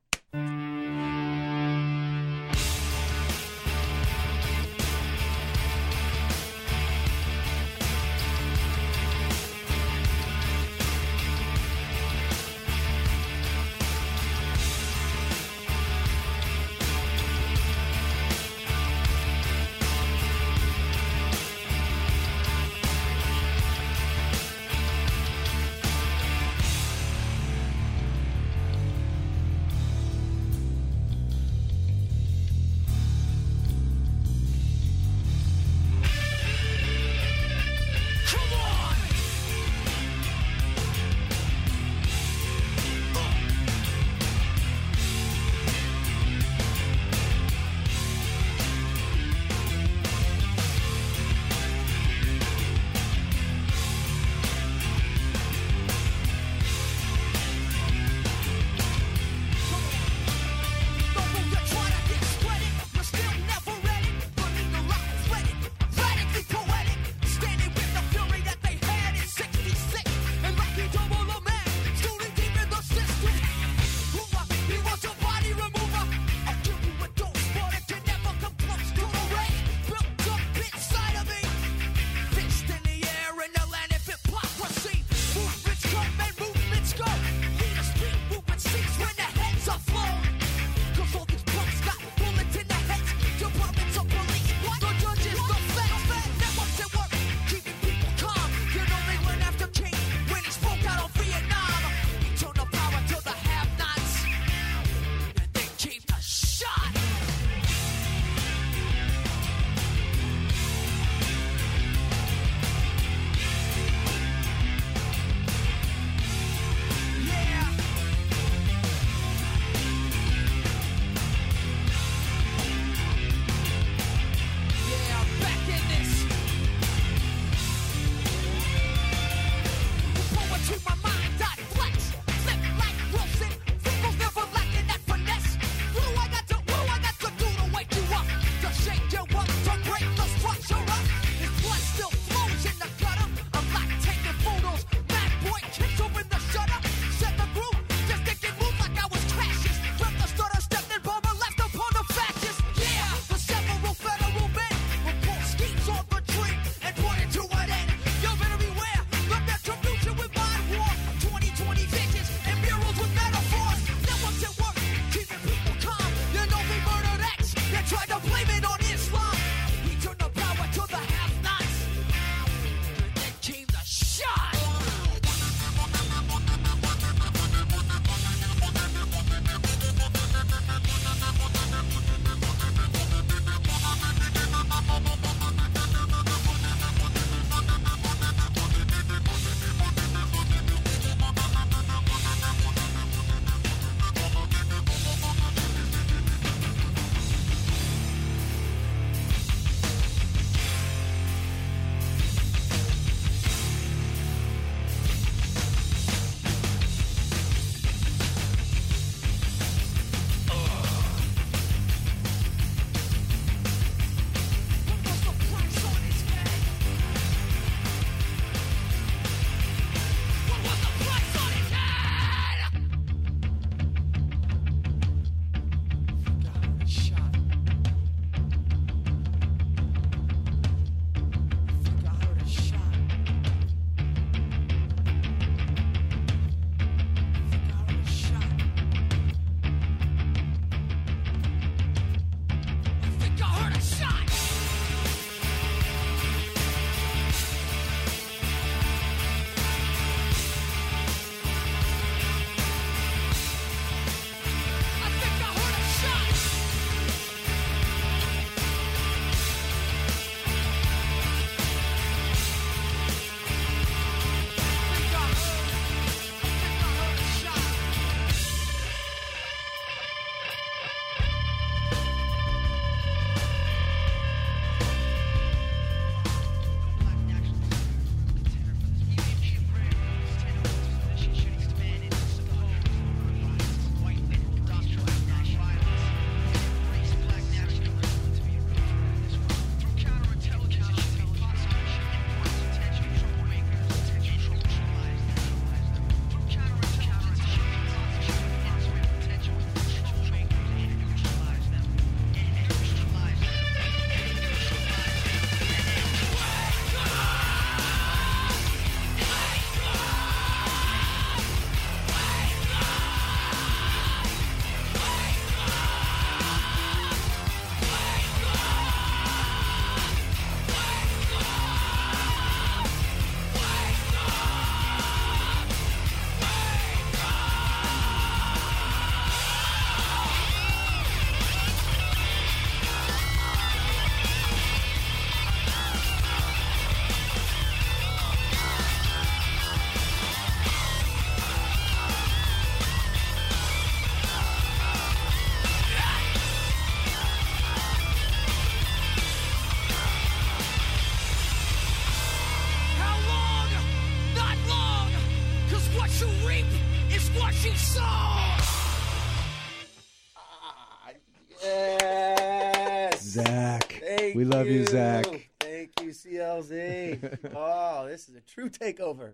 True 368.58 368.70
takeover. 368.70 369.34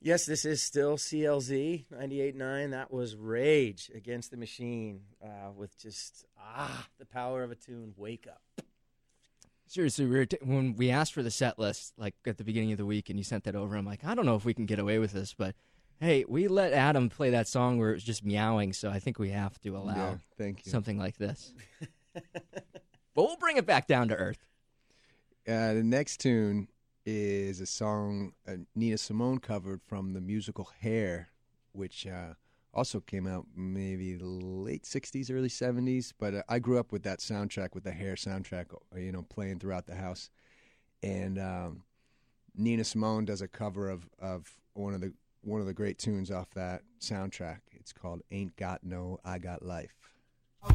Yes, 0.00 0.26
this 0.26 0.44
is 0.44 0.62
still 0.62 0.96
CLZ 0.96 1.86
98.9. 1.92 2.70
That 2.70 2.92
was 2.92 3.16
Rage 3.16 3.90
Against 3.94 4.30
the 4.30 4.36
Machine 4.36 5.00
uh, 5.24 5.50
with 5.56 5.76
just, 5.80 6.24
ah, 6.38 6.86
the 6.98 7.06
power 7.06 7.42
of 7.42 7.50
a 7.50 7.54
tune. 7.56 7.94
Wake 7.96 8.26
up. 8.28 8.42
Seriously, 9.66 10.06
we 10.06 10.16
were 10.16 10.26
t- 10.26 10.38
when 10.44 10.76
we 10.76 10.90
asked 10.90 11.12
for 11.12 11.24
the 11.24 11.30
set 11.30 11.58
list, 11.58 11.92
like 11.98 12.14
at 12.24 12.38
the 12.38 12.44
beginning 12.44 12.70
of 12.70 12.78
the 12.78 12.86
week, 12.86 13.10
and 13.10 13.18
you 13.18 13.24
sent 13.24 13.44
that 13.44 13.56
over. 13.56 13.74
I'm 13.74 13.86
like, 13.86 14.04
I 14.04 14.14
don't 14.14 14.26
know 14.26 14.36
if 14.36 14.44
we 14.44 14.54
can 14.54 14.66
get 14.66 14.78
away 14.78 15.00
with 15.00 15.10
this, 15.12 15.34
but 15.34 15.56
hey, 15.98 16.24
we 16.28 16.46
let 16.46 16.72
Adam 16.72 17.08
play 17.08 17.30
that 17.30 17.48
song 17.48 17.78
where 17.78 17.90
it 17.90 17.94
was 17.94 18.04
just 18.04 18.24
meowing, 18.24 18.72
so 18.74 18.90
I 18.90 19.00
think 19.00 19.18
we 19.18 19.30
have 19.30 19.58
to 19.62 19.76
allow 19.76 19.94
Yeah, 19.96 20.14
thank 20.38 20.64
you. 20.66 20.70
something 20.70 20.98
like 20.98 21.16
this. 21.16 21.52
but 22.14 22.22
we'll 23.16 23.36
bring 23.38 23.56
it 23.56 23.66
back 23.66 23.88
down 23.88 24.08
to 24.08 24.14
earth. 24.14 24.38
Uh, 25.48 25.74
the 25.74 25.82
next 25.82 26.18
tune 26.20 26.68
is 27.06 27.60
a 27.60 27.66
song 27.66 28.32
uh, 28.48 28.56
Nina 28.74 28.98
Simone 28.98 29.38
covered 29.38 29.80
from 29.80 30.12
the 30.12 30.20
musical 30.20 30.68
Hair, 30.80 31.28
which 31.72 32.06
uh, 32.06 32.34
also 32.74 32.98
came 33.00 33.28
out 33.28 33.46
maybe 33.54 34.18
late 34.18 34.82
60s, 34.82 35.32
early 35.32 35.48
70s. 35.48 36.12
But 36.18 36.34
uh, 36.34 36.42
I 36.48 36.58
grew 36.58 36.78
up 36.78 36.90
with 36.90 37.04
that 37.04 37.20
soundtrack, 37.20 37.74
with 37.74 37.84
the 37.84 37.92
Hair 37.92 38.16
soundtrack, 38.16 38.66
uh, 38.74 38.98
you 38.98 39.12
know, 39.12 39.22
playing 39.22 39.60
throughout 39.60 39.86
the 39.86 39.94
house. 39.94 40.30
And 41.02 41.38
um, 41.38 41.84
Nina 42.56 42.82
Simone 42.82 43.24
does 43.24 43.40
a 43.40 43.48
cover 43.48 43.88
of, 43.88 44.08
of 44.18 44.52
one 44.74 44.92
of 44.92 45.00
the 45.00 45.12
one 45.42 45.60
of 45.60 45.66
the 45.68 45.74
great 45.74 45.96
tunes 45.96 46.32
off 46.32 46.50
that 46.54 46.82
soundtrack. 47.00 47.60
It's 47.70 47.92
called 47.92 48.22
"Ain't 48.32 48.56
Got 48.56 48.82
No, 48.82 49.20
I 49.24 49.38
Got 49.38 49.64
Life." 49.64 49.94
I 50.60 50.72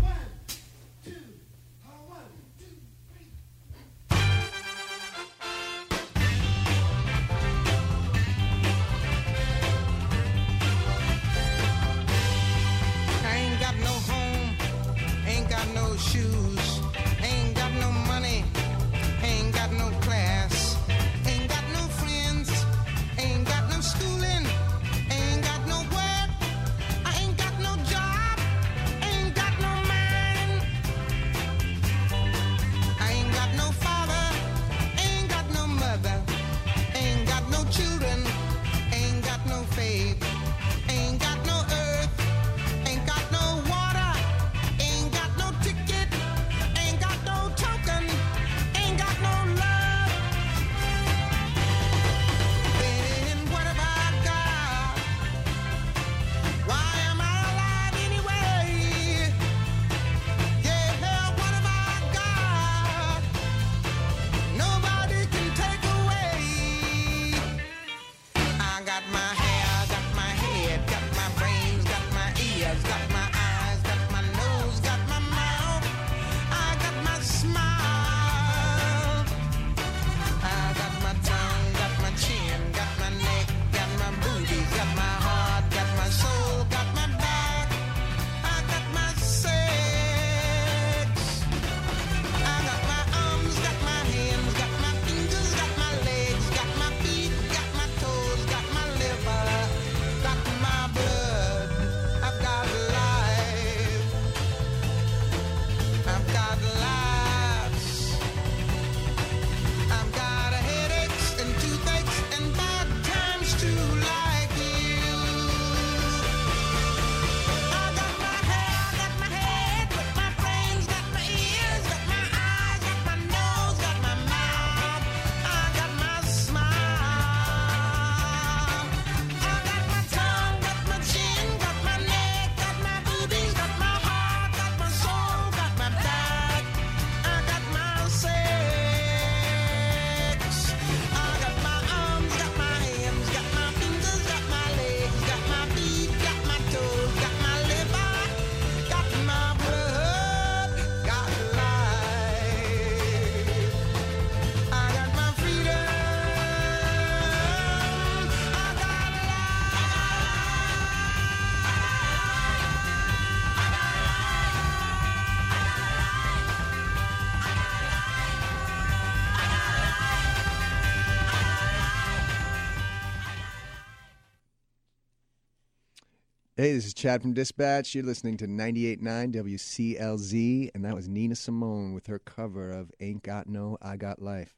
Hey, 176.62 176.74
this 176.74 176.86
is 176.86 176.93
Chad 176.93 177.24
from 177.24 177.34
Dispatch. 177.34 177.95
You're 177.95 178.03
listening 178.03 178.38
to 178.38 178.45
98.9 178.45 179.34
WCLZ, 179.34 180.70
and 180.76 180.86
that 180.86 180.93
was 180.93 181.07
Nina 181.07 181.36
Simone 181.36 181.95
with 181.95 182.05
her 182.05 182.20
cover 182.20 182.72
of 182.72 182.91
Ain't 182.99 183.24
Got 183.24 183.49
No, 183.49 183.80
I 183.82 183.97
Got 183.97 184.22
Life. 184.22 184.53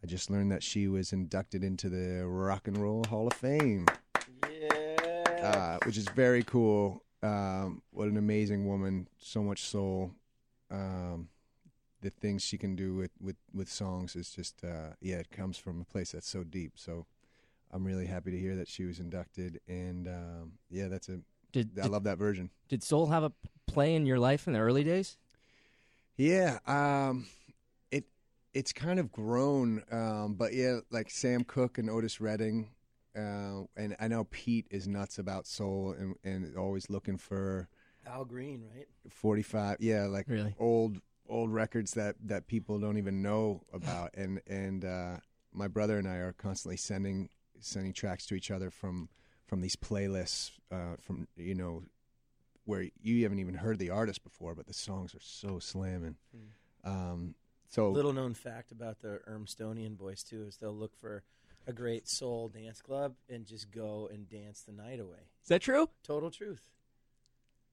I 0.00 0.06
just 0.06 0.30
learned 0.30 0.52
that 0.52 0.62
she 0.62 0.86
was 0.86 1.12
inducted 1.12 1.64
into 1.64 1.88
the 1.88 2.24
Rock 2.24 2.68
and 2.68 2.78
Roll 2.78 3.02
Hall 3.08 3.26
of 3.26 3.32
Fame, 3.32 3.86
Yeah. 4.48 5.40
uh, 5.42 5.84
which 5.84 5.96
is 5.96 6.08
very 6.10 6.44
cool. 6.44 7.02
Um, 7.24 7.82
what 7.90 8.06
an 8.06 8.18
amazing 8.18 8.68
woman, 8.68 9.08
so 9.18 9.42
much 9.42 9.62
soul. 9.64 10.12
Um, 10.70 11.28
the 12.02 12.10
things 12.10 12.44
she 12.44 12.56
can 12.56 12.76
do 12.76 12.94
with, 12.94 13.10
with, 13.20 13.34
with 13.52 13.68
songs 13.68 14.14
is 14.14 14.30
just, 14.30 14.62
uh, 14.62 14.90
yeah, 15.00 15.16
it 15.16 15.32
comes 15.32 15.58
from 15.58 15.80
a 15.80 15.84
place 15.84 16.12
that's 16.12 16.28
so 16.28 16.44
deep. 16.44 16.74
So 16.76 17.06
I'm 17.72 17.84
really 17.84 18.06
happy 18.06 18.30
to 18.30 18.38
hear 18.38 18.54
that 18.54 18.68
she 18.68 18.84
was 18.84 19.00
inducted, 19.00 19.60
and 19.66 20.06
um, 20.06 20.52
yeah, 20.70 20.86
that's 20.86 21.08
a 21.08 21.18
Did- 21.64 21.78
I 21.78 21.82
did- 21.84 21.92
love 21.92 22.04
that 22.04 22.18
version. 22.18 22.50
Did 22.68 22.82
Soul 22.82 23.06
have 23.06 23.22
a 23.24 23.32
play 23.66 23.94
in 23.94 24.06
your 24.06 24.18
life 24.18 24.46
in 24.46 24.52
the 24.52 24.58
early 24.60 24.84
days? 24.84 25.16
Yeah, 26.16 26.58
um, 26.66 27.26
it 27.90 28.04
it's 28.52 28.72
kind 28.72 28.98
of 28.98 29.12
grown, 29.12 29.82
um, 29.90 30.34
but 30.34 30.52
yeah, 30.52 30.80
like 30.90 31.10
Sam 31.10 31.44
Cooke 31.44 31.78
and 31.78 31.88
Otis 31.88 32.20
Redding, 32.20 32.70
uh, 33.16 33.62
and 33.76 33.94
I 34.00 34.08
know 34.08 34.24
Pete 34.24 34.66
is 34.70 34.88
nuts 34.88 35.18
about 35.18 35.46
soul 35.46 35.94
and 35.98 36.16
and 36.24 36.56
always 36.56 36.90
looking 36.90 37.16
for 37.18 37.68
Al 38.06 38.24
Green, 38.24 38.64
right? 38.74 38.88
forty 39.08 39.42
five, 39.42 39.76
yeah, 39.80 40.06
like 40.06 40.26
Really? 40.28 40.54
old 40.58 41.00
old 41.28 41.52
records 41.52 41.92
that 41.94 42.16
that 42.24 42.48
people 42.48 42.80
don't 42.80 42.98
even 42.98 43.22
know 43.22 43.62
about, 43.72 44.10
and 44.14 44.40
and 44.48 44.84
uh, 44.84 45.16
my 45.52 45.68
brother 45.68 45.98
and 45.98 46.08
I 46.08 46.16
are 46.16 46.32
constantly 46.32 46.76
sending 46.78 47.28
sending 47.60 47.92
tracks 47.92 48.26
to 48.26 48.34
each 48.34 48.50
other 48.50 48.70
from 48.70 49.08
from 49.48 49.60
these 49.62 49.74
playlists 49.74 50.52
uh, 50.70 50.94
from 51.00 51.26
you 51.36 51.54
know 51.54 51.82
where 52.66 52.84
you 53.02 53.22
haven't 53.22 53.38
even 53.38 53.54
heard 53.54 53.78
the 53.78 53.90
artist 53.90 54.22
before, 54.22 54.54
but 54.54 54.66
the 54.66 54.74
songs 54.74 55.14
are 55.14 55.20
so 55.22 55.58
slamming. 55.58 56.16
Um, 56.84 57.34
so 57.66 57.90
Little 57.90 58.12
known 58.12 58.34
fact 58.34 58.70
about 58.72 59.00
the 59.00 59.20
Urmstonian 59.28 59.96
boys 59.96 60.22
too 60.22 60.44
is 60.46 60.58
they'll 60.58 60.72
look 60.74 60.94
for 61.00 61.22
a 61.66 61.72
great 61.72 62.06
soul 62.08 62.48
dance 62.48 62.80
club 62.80 63.14
and 63.28 63.46
just 63.46 63.70
go 63.70 64.08
and 64.12 64.28
dance 64.28 64.62
the 64.62 64.72
night 64.72 65.00
away. 65.00 65.28
Is 65.42 65.48
that 65.48 65.62
true? 65.62 65.88
Total 66.02 66.30
truth. 66.30 66.68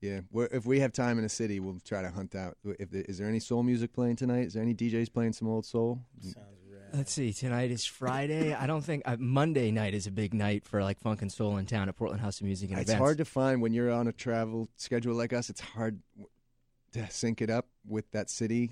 yeah, 0.02 0.22
we're, 0.32 0.48
if 0.52 0.66
we 0.66 0.80
have 0.80 0.92
time 0.94 1.18
in 1.18 1.24
the 1.24 1.30
city, 1.30 1.60
we'll 1.60 1.80
try 1.86 2.02
to 2.02 2.10
hunt 2.10 2.36
out. 2.36 2.58
If 2.64 2.90
there, 2.90 3.04
is 3.08 3.18
there 3.18 3.28
any 3.28 3.40
soul 3.40 3.64
music 3.64 3.94
playing 3.94 4.16
tonight? 4.18 4.48
Is 4.48 4.54
there 4.54 4.64
any 4.64 4.74
DJs 4.74 5.12
playing 5.14 5.34
some 5.34 5.48
old 5.48 5.66
soul? 5.66 6.00
Let's 6.94 7.12
see. 7.12 7.34
Tonight 7.34 7.72
is 7.72 7.86
Friday. 7.86 8.54
I 8.54 8.68
don't 8.68 8.82
think 8.84 9.04
uh, 9.06 9.18
Monday 9.20 9.72
night 9.72 9.94
is 9.94 10.08
a 10.08 10.12
big 10.12 10.34
night 10.34 10.66
for 10.66 10.82
like 10.82 11.00
funk 11.00 11.22
and 11.22 11.32
soul 11.32 11.58
in 11.58 11.66
town 11.66 11.90
at 11.90 11.96
Portland 11.96 12.22
House 12.22 12.40
of 12.40 12.46
Music 12.46 12.70
and 12.72 12.80
It's 12.80 12.90
events. 12.90 13.02
hard 13.04 13.18
to 13.18 13.26
find 13.26 13.62
when 13.62 13.74
you're 13.74 13.92
on 13.92 14.08
a 14.08 14.14
travel 14.14 14.70
schedule 14.78 15.14
like 15.16 15.34
us. 15.34 15.50
It's 15.50 15.60
hard 15.60 16.00
to 16.94 17.10
sync 17.10 17.42
it 17.42 17.50
up 17.50 17.68
with 17.86 18.10
that 18.12 18.30
city 18.30 18.72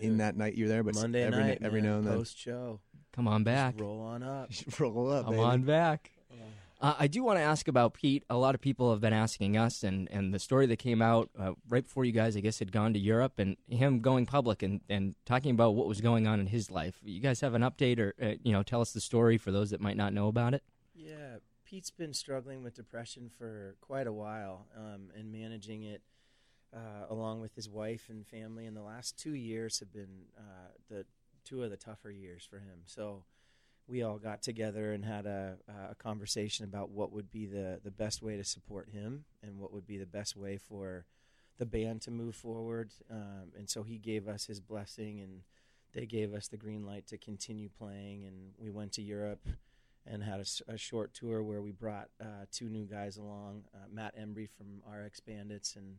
in 0.00 0.18
that 0.18 0.36
night 0.36 0.54
you're 0.56 0.68
there. 0.68 0.82
But 0.82 0.94
Monday 0.96 1.22
every, 1.22 1.42
night, 1.42 1.58
every 1.62 1.80
man, 1.80 1.90
now 1.90 1.98
and 1.98 2.06
then, 2.06 2.16
post 2.16 2.38
show. 2.38 2.80
Come 3.12 3.28
on 3.28 3.44
back. 3.44 3.74
roll 3.78 4.00
on 4.00 4.22
up. 4.22 4.50
roll 4.78 5.10
up. 5.12 5.24
Come 5.26 5.34
baby. 5.34 5.42
on 5.44 5.62
back. 5.62 6.10
Uh, 6.80 6.94
I 6.96 7.08
do 7.08 7.24
want 7.24 7.38
to 7.38 7.42
ask 7.42 7.66
about 7.66 7.94
Pete. 7.94 8.24
A 8.30 8.36
lot 8.36 8.54
of 8.54 8.60
people 8.60 8.92
have 8.92 9.00
been 9.00 9.12
asking 9.12 9.56
us, 9.56 9.82
and, 9.82 10.08
and 10.12 10.32
the 10.32 10.38
story 10.38 10.66
that 10.66 10.76
came 10.76 11.02
out 11.02 11.28
uh, 11.38 11.54
right 11.68 11.82
before 11.82 12.04
you 12.04 12.12
guys, 12.12 12.36
I 12.36 12.40
guess, 12.40 12.60
had 12.60 12.70
gone 12.70 12.92
to 12.92 13.00
Europe, 13.00 13.38
and 13.38 13.56
him 13.68 13.98
going 13.98 14.26
public 14.26 14.62
and, 14.62 14.80
and 14.88 15.16
talking 15.24 15.50
about 15.50 15.74
what 15.74 15.88
was 15.88 16.00
going 16.00 16.28
on 16.28 16.38
in 16.38 16.46
his 16.46 16.70
life. 16.70 17.00
You 17.02 17.20
guys 17.20 17.40
have 17.40 17.54
an 17.54 17.62
update, 17.62 17.98
or 17.98 18.14
uh, 18.22 18.34
you 18.44 18.52
know, 18.52 18.62
tell 18.62 18.80
us 18.80 18.92
the 18.92 19.00
story 19.00 19.38
for 19.38 19.50
those 19.50 19.70
that 19.70 19.80
might 19.80 19.96
not 19.96 20.12
know 20.12 20.28
about 20.28 20.54
it. 20.54 20.62
Yeah, 20.94 21.38
Pete's 21.64 21.90
been 21.90 22.14
struggling 22.14 22.62
with 22.62 22.74
depression 22.74 23.28
for 23.36 23.74
quite 23.80 24.06
a 24.06 24.12
while 24.12 24.66
um, 24.76 25.10
and 25.16 25.32
managing 25.32 25.82
it 25.82 26.02
uh, 26.72 27.06
along 27.10 27.40
with 27.40 27.56
his 27.56 27.68
wife 27.68 28.06
and 28.08 28.24
family. 28.24 28.66
And 28.66 28.76
the 28.76 28.82
last 28.82 29.18
two 29.18 29.34
years 29.34 29.80
have 29.80 29.92
been 29.92 30.26
uh, 30.36 30.70
the 30.88 31.06
two 31.44 31.62
of 31.64 31.70
the 31.70 31.76
tougher 31.76 32.10
years 32.10 32.46
for 32.48 32.58
him. 32.58 32.82
So 32.86 33.24
we 33.88 34.02
all 34.02 34.18
got 34.18 34.42
together 34.42 34.92
and 34.92 35.04
had 35.04 35.24
a, 35.24 35.56
a 35.90 35.94
conversation 35.94 36.64
about 36.64 36.90
what 36.90 37.10
would 37.10 37.30
be 37.30 37.46
the, 37.46 37.80
the 37.82 37.90
best 37.90 38.22
way 38.22 38.36
to 38.36 38.44
support 38.44 38.90
him 38.90 39.24
and 39.42 39.58
what 39.58 39.72
would 39.72 39.86
be 39.86 39.96
the 39.96 40.06
best 40.06 40.36
way 40.36 40.58
for 40.58 41.06
the 41.58 41.64
band 41.66 42.02
to 42.02 42.10
move 42.10 42.36
forward. 42.36 42.92
Um, 43.10 43.52
and 43.56 43.68
so 43.68 43.82
he 43.82 43.96
gave 43.96 44.28
us 44.28 44.46
his 44.46 44.60
blessing 44.60 45.20
and 45.20 45.40
they 45.94 46.04
gave 46.04 46.34
us 46.34 46.48
the 46.48 46.58
green 46.58 46.84
light 46.84 47.06
to 47.08 47.16
continue 47.16 47.70
playing. 47.70 48.26
And 48.26 48.52
we 48.58 48.70
went 48.70 48.92
to 48.92 49.02
Europe 49.02 49.48
and 50.06 50.22
had 50.22 50.46
a 50.68 50.76
short 50.76 51.14
tour 51.14 51.42
where 51.42 51.62
we 51.62 51.72
brought 51.72 52.08
uh, 52.20 52.44
two 52.52 52.68
new 52.68 52.84
guys 52.84 53.16
along 53.16 53.64
uh, 53.74 53.86
Matt 53.90 54.16
Embry 54.18 54.48
from 54.48 54.82
RX 54.90 55.20
Bandits 55.20 55.76
and 55.76 55.96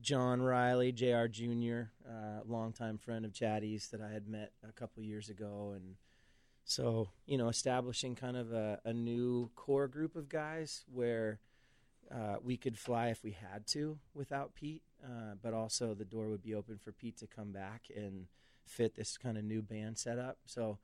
John 0.00 0.40
Riley, 0.40 0.92
JR 0.92 1.26
Jr., 1.26 1.90
uh, 2.08 2.40
longtime 2.46 2.98
friend 2.98 3.24
of 3.24 3.32
Chaddy's 3.32 3.88
that 3.88 4.00
I 4.00 4.10
had 4.12 4.28
met 4.28 4.52
a 4.68 4.72
couple 4.72 5.02
years 5.02 5.28
ago. 5.28 5.72
And 5.74 5.96
so, 6.70 7.08
you 7.26 7.36
know, 7.36 7.48
establishing 7.48 8.14
kind 8.14 8.36
of 8.36 8.52
a, 8.52 8.78
a 8.84 8.92
new 8.92 9.50
core 9.56 9.88
group 9.88 10.14
of 10.14 10.28
guys 10.28 10.84
where 10.94 11.40
uh, 12.14 12.36
we 12.44 12.56
could 12.56 12.78
fly 12.78 13.08
if 13.08 13.24
we 13.24 13.32
had 13.32 13.66
to 13.66 13.98
without 14.14 14.54
Pete, 14.54 14.84
uh, 15.04 15.34
but 15.42 15.52
also 15.52 15.94
the 15.94 16.04
door 16.04 16.28
would 16.28 16.44
be 16.44 16.54
open 16.54 16.78
for 16.78 16.92
Pete 16.92 17.16
to 17.16 17.26
come 17.26 17.50
back 17.50 17.86
and 17.96 18.26
fit 18.66 18.94
this 18.94 19.18
kind 19.18 19.36
of 19.36 19.42
new 19.42 19.62
band 19.62 19.98
setup. 19.98 20.38
So 20.46 20.78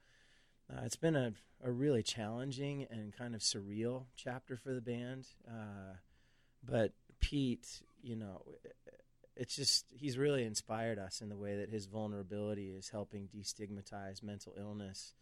uh, 0.69 0.81
it's 0.85 0.97
been 0.97 1.15
a, 1.15 1.35
a 1.65 1.71
really 1.71 2.03
challenging 2.03 2.89
and 2.91 3.17
kind 3.17 3.37
of 3.37 3.41
surreal 3.41 4.07
chapter 4.17 4.57
for 4.57 4.75
the 4.75 4.81
band. 4.81 5.29
Uh, 5.47 5.99
but 6.69 6.95
Pete, 7.21 7.81
you 8.03 8.17
know, 8.17 8.43
it's 9.37 9.55
just, 9.55 9.85
he's 9.95 10.19
really 10.19 10.43
inspired 10.43 10.99
us 10.99 11.21
in 11.21 11.29
the 11.29 11.37
way 11.37 11.59
that 11.59 11.71
his 11.71 11.87
vulnerability 11.87 12.71
is 12.71 12.89
helping 12.89 13.29
destigmatize 13.29 14.21
mental 14.21 14.53
illness. 14.59 15.15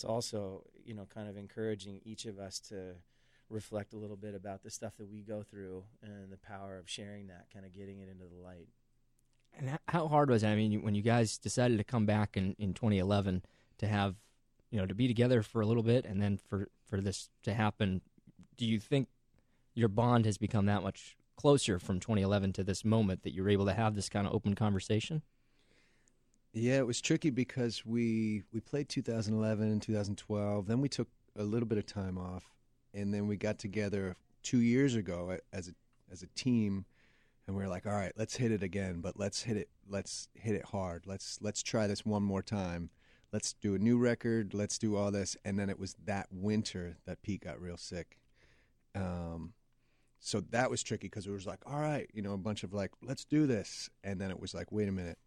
It's 0.00 0.04
also, 0.06 0.62
you 0.82 0.94
know, 0.94 1.06
kind 1.12 1.28
of 1.28 1.36
encouraging 1.36 2.00
each 2.06 2.24
of 2.24 2.38
us 2.38 2.58
to 2.70 2.94
reflect 3.50 3.92
a 3.92 3.98
little 3.98 4.16
bit 4.16 4.34
about 4.34 4.62
the 4.62 4.70
stuff 4.70 4.96
that 4.96 5.10
we 5.10 5.20
go 5.20 5.42
through 5.42 5.84
and 6.02 6.32
the 6.32 6.38
power 6.38 6.78
of 6.78 6.88
sharing 6.88 7.26
that, 7.26 7.48
kind 7.52 7.66
of 7.66 7.74
getting 7.74 7.98
it 7.98 8.08
into 8.08 8.24
the 8.24 8.42
light. 8.42 8.68
And 9.58 9.78
how 9.88 10.08
hard 10.08 10.30
was 10.30 10.42
it? 10.42 10.48
I 10.48 10.56
mean, 10.56 10.80
when 10.80 10.94
you 10.94 11.02
guys 11.02 11.36
decided 11.36 11.76
to 11.76 11.84
come 11.84 12.06
back 12.06 12.38
in, 12.38 12.56
in 12.58 12.72
2011 12.72 13.42
to 13.76 13.86
have, 13.86 14.14
you 14.70 14.78
know, 14.78 14.86
to 14.86 14.94
be 14.94 15.06
together 15.06 15.42
for 15.42 15.60
a 15.60 15.66
little 15.66 15.82
bit 15.82 16.06
and 16.06 16.22
then 16.22 16.38
for, 16.48 16.68
for 16.88 17.02
this 17.02 17.28
to 17.42 17.52
happen, 17.52 18.00
do 18.56 18.64
you 18.64 18.80
think 18.80 19.06
your 19.74 19.88
bond 19.88 20.24
has 20.24 20.38
become 20.38 20.64
that 20.64 20.82
much 20.82 21.18
closer 21.36 21.78
from 21.78 22.00
2011 22.00 22.54
to 22.54 22.64
this 22.64 22.86
moment 22.86 23.22
that 23.24 23.34
you're 23.34 23.50
able 23.50 23.66
to 23.66 23.74
have 23.74 23.96
this 23.96 24.08
kind 24.08 24.26
of 24.26 24.32
open 24.32 24.54
conversation? 24.54 25.20
Yeah, 26.52 26.78
it 26.78 26.86
was 26.86 27.00
tricky 27.00 27.30
because 27.30 27.86
we 27.86 28.42
we 28.52 28.60
played 28.60 28.88
2011 28.88 29.70
and 29.70 29.80
2012. 29.80 30.66
Then 30.66 30.80
we 30.80 30.88
took 30.88 31.08
a 31.36 31.44
little 31.44 31.68
bit 31.68 31.78
of 31.78 31.86
time 31.86 32.18
off, 32.18 32.44
and 32.92 33.14
then 33.14 33.28
we 33.28 33.36
got 33.36 33.58
together 33.58 34.16
two 34.42 34.60
years 34.60 34.94
ago 34.96 35.38
as 35.52 35.68
a 35.68 35.72
as 36.10 36.22
a 36.22 36.26
team, 36.28 36.84
and 37.46 37.56
we 37.56 37.62
were 37.62 37.68
like, 37.68 37.86
all 37.86 37.92
right, 37.92 38.12
let's 38.16 38.36
hit 38.36 38.50
it 38.50 38.64
again, 38.64 39.00
but 39.00 39.18
let's 39.18 39.42
hit 39.42 39.56
it 39.56 39.68
let's 39.88 40.28
hit 40.34 40.56
it 40.56 40.64
hard. 40.66 41.06
Let's 41.06 41.38
let's 41.40 41.62
try 41.62 41.86
this 41.86 42.04
one 42.04 42.24
more 42.24 42.42
time. 42.42 42.90
Let's 43.32 43.52
do 43.52 43.76
a 43.76 43.78
new 43.78 43.96
record. 43.96 44.52
Let's 44.52 44.76
do 44.76 44.96
all 44.96 45.12
this, 45.12 45.36
and 45.44 45.56
then 45.56 45.70
it 45.70 45.78
was 45.78 45.94
that 46.04 46.26
winter 46.32 46.96
that 47.06 47.22
Pete 47.22 47.44
got 47.44 47.60
real 47.60 47.76
sick. 47.76 48.18
Um, 48.96 49.52
so 50.18 50.40
that 50.50 50.68
was 50.68 50.82
tricky 50.82 51.06
because 51.06 51.28
it 51.28 51.30
was 51.30 51.46
like, 51.46 51.60
all 51.64 51.80
right, 51.80 52.10
you 52.12 52.22
know, 52.22 52.32
a 52.32 52.38
bunch 52.38 52.64
of 52.64 52.74
like, 52.74 52.90
let's 53.02 53.24
do 53.24 53.46
this, 53.46 53.88
and 54.02 54.20
then 54.20 54.30
it 54.30 54.40
was 54.40 54.52
like, 54.52 54.72
wait 54.72 54.88
a 54.88 54.92
minute. 54.92 55.18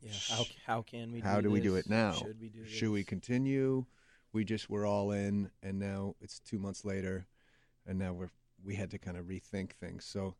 Yeah, 0.00 0.10
how, 0.28 0.44
how 0.66 0.82
can 0.82 1.12
we 1.12 1.20
How 1.20 1.36
do 1.36 1.42
do 1.42 1.50
we 1.50 1.60
do 1.60 1.76
it 1.76 1.88
now? 1.88 2.12
Should 2.12 2.40
we 2.40 2.48
do 2.48 2.62
this? 2.62 2.70
Should 2.70 2.90
we 2.90 3.04
continue? 3.04 3.86
We 4.32 4.44
just 4.44 4.68
were 4.68 4.84
all 4.84 5.10
in, 5.12 5.50
and 5.62 5.78
now 5.78 6.14
it's 6.20 6.40
two 6.40 6.58
months 6.58 6.84
later, 6.84 7.26
and 7.86 7.98
now 7.98 8.12
we're 8.12 8.30
we 8.64 8.74
had 8.74 8.90
to 8.90 8.98
kind 8.98 9.16
of 9.16 9.26
rethink 9.26 9.72
things. 9.72 10.04
So, 10.04 10.34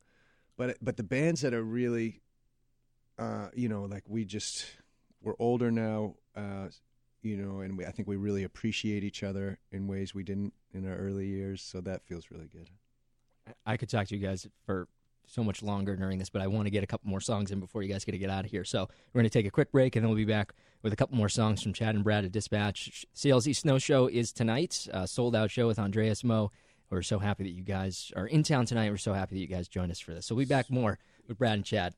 but 0.57 0.77
but 0.83 0.97
the 0.97 1.03
bands 1.03 1.41
that 1.41 1.55
are 1.55 1.63
really, 1.63 2.21
uh, 3.19 3.49
you 3.55 3.69
know, 3.69 3.85
like 3.85 4.05
we 4.07 4.25
just 4.25 4.67
we're 5.23 5.37
older 5.39 5.71
now, 5.71 6.15
uh, 6.37 6.69
you 7.23 7.37
know, 7.37 7.61
and 7.61 7.79
we, 7.79 7.87
I 7.87 7.91
think 7.91 8.07
we 8.07 8.17
really 8.17 8.45
appreciate 8.45 9.03
each 9.03 9.23
other 9.23 9.59
in 9.73 9.87
ways 9.87 10.15
we 10.15 10.23
didn't 10.23 10.53
in 10.73 10.87
our 10.89 10.97
early 10.97 11.27
years. 11.27 11.63
So 11.63 11.81
that 11.81 12.03
feels 12.05 12.31
really 12.31 12.49
good. 12.53 12.69
I 13.65 13.77
could 13.77 13.89
talk 13.89 14.09
to 14.09 14.17
you 14.17 14.25
guys 14.25 14.47
for 14.65 14.89
so 15.27 15.45
much 15.45 15.63
longer 15.63 15.97
during 15.97 16.19
this, 16.19 16.31
but 16.31 16.41
I 16.41 16.47
want 16.47 16.67
to 16.67 16.71
get 16.71 16.85
a 16.85 16.87
couple 16.87 17.11
more 17.11 17.21
songs 17.21 17.51
in 17.51 17.61
before 17.61 17.83
you 17.83 17.93
guys 17.93 18.05
get 18.05 18.13
to 18.13 18.19
get 18.19 18.31
out 18.31 18.45
of 18.45 18.51
here. 18.51 18.65
So 18.65 18.89
we're 19.13 19.21
going 19.21 19.31
to 19.31 19.39
take 19.39 19.47
a 19.47 19.51
quick 19.51 19.73
break, 19.73 19.97
and 19.97 20.05
then 20.05 20.09
we'll 20.09 20.17
be 20.17 20.25
back 20.25 20.53
with 20.83 20.93
a 20.93 20.97
couple 20.97 21.17
more 21.17 21.29
songs 21.29 21.63
from 21.63 21.73
Chad 21.73 21.95
and 21.95 22.05
Brad 22.05 22.25
at 22.25 22.33
Dispatch. 22.33 23.05
CLZ 23.15 23.57
Snow 23.57 23.79
Show 23.79 24.07
is 24.07 24.33
tonight, 24.33 24.87
a 24.93 25.07
sold 25.07 25.35
out 25.35 25.51
show 25.51 25.67
with 25.67 25.79
Andreas 25.79 26.23
Moe. 26.25 26.51
We're 26.91 27.03
so 27.03 27.19
happy 27.19 27.45
that 27.45 27.51
you 27.51 27.65
guys 27.65 28.13
are 28.15 28.27
in 28.27 28.45
town 28.45 28.67
tonight. 28.67 28.91
We're 28.91 28.97
so 28.97 29.13
happy 29.13 29.35
that 29.35 29.41
you 29.41 29.49
guys 29.49 29.67
joined 29.67 29.91
us 29.91 29.99
for 29.99 30.15
this. 30.15 30.27
So 30.27 30.35
we'll 30.35 30.45
be 30.45 30.49
back 30.49 30.71
more 30.71 30.99
with 31.27 31.39
Brad 31.39 31.55
and 31.55 31.65
Chad. 31.65 31.95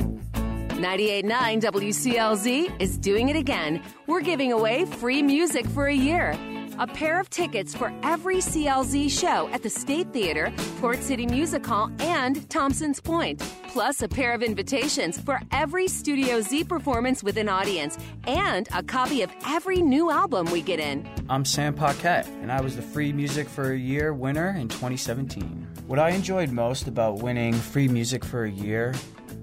98.9 0.00 1.60
WCLZ 1.60 2.80
is 2.80 2.96
doing 2.96 3.28
it 3.28 3.36
again. 3.36 3.82
We're 4.06 4.20
giving 4.20 4.52
away 4.52 4.86
free 4.86 5.22
music 5.22 5.66
for 5.66 5.86
a 5.86 5.94
year. 5.94 6.38
A 6.80 6.86
pair 6.86 7.18
of 7.18 7.28
tickets 7.28 7.74
for 7.74 7.92
every 8.04 8.36
CLZ 8.36 9.10
show 9.10 9.48
at 9.48 9.64
the 9.64 9.68
State 9.68 10.12
Theater, 10.12 10.52
Port 10.80 11.02
City 11.02 11.26
Music 11.26 11.66
Hall, 11.66 11.90
and 11.98 12.48
Thompson's 12.50 13.00
Point. 13.00 13.40
Plus, 13.66 14.00
a 14.00 14.06
pair 14.06 14.32
of 14.32 14.44
invitations 14.44 15.18
for 15.18 15.40
every 15.50 15.88
Studio 15.88 16.40
Z 16.40 16.62
performance 16.64 17.24
with 17.24 17.36
an 17.36 17.48
audience, 17.48 17.98
and 18.28 18.68
a 18.72 18.84
copy 18.84 19.22
of 19.22 19.32
every 19.44 19.82
new 19.82 20.12
album 20.12 20.46
we 20.52 20.62
get 20.62 20.78
in. 20.78 21.04
I'm 21.28 21.44
Sam 21.44 21.74
Paquette, 21.74 22.28
and 22.42 22.52
I 22.52 22.60
was 22.60 22.76
the 22.76 22.82
Free 22.82 23.12
Music 23.12 23.48
for 23.48 23.72
a 23.72 23.76
Year 23.76 24.14
winner 24.14 24.50
in 24.50 24.68
2017. 24.68 25.66
What 25.88 25.98
I 25.98 26.10
enjoyed 26.10 26.52
most 26.52 26.86
about 26.86 27.18
winning 27.18 27.54
Free 27.54 27.88
Music 27.88 28.24
for 28.24 28.44
a 28.44 28.50
Year 28.50 28.94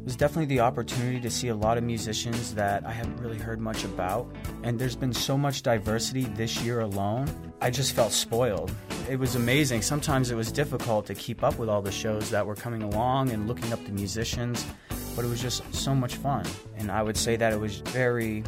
was 0.06 0.16
definitely 0.16 0.45
the 0.45 0.60
opportunity 0.60 1.20
to 1.20 1.32
see 1.32 1.47
a 1.47 1.56
lot 1.56 1.78
of 1.80 1.84
musicians 1.84 2.53
that 2.53 2.86
I 2.86 2.91
haven't 2.91 3.18
really 3.18 3.39
heard 3.39 3.60
much 3.60 3.84
about. 3.84 4.32
And 4.64 4.80
there's 4.80 4.95
been 4.95 5.14
so 5.14 5.36
much 5.36 5.64
diversity 5.64 6.26
this 6.36 6.62
year 6.62 6.82
alone. 6.82 7.28
I 7.60 7.72
just 7.72 7.93
felt 7.93 8.12
spoiled. 8.12 8.72
It 9.10 9.18
was 9.18 9.36
amazing. 9.36 9.82
Sometimes 9.82 10.30
it 10.30 10.36
was 10.36 10.51
difficult 10.51 11.08
to 11.08 11.16
keep 11.16 11.43
up 11.43 11.58
with 11.58 11.70
all 11.70 11.82
the 11.82 11.91
shows 11.91 12.30
that 12.30 12.45
were 12.45 12.56
coming 12.56 12.84
along 12.84 13.32
and 13.32 13.47
looking 13.47 13.74
up 13.74 13.84
the 13.84 13.91
musicians, 13.91 14.64
but 15.16 15.26
it 15.26 15.28
was 15.28 15.41
just 15.41 15.64
so 15.74 15.95
much 15.95 16.16
fun. 16.16 16.45
And 16.78 16.91
I 16.91 17.01
would 17.01 17.18
say 17.18 17.36
that 17.36 17.51
it 17.51 17.60
was 17.60 17.80
very 17.80 18.43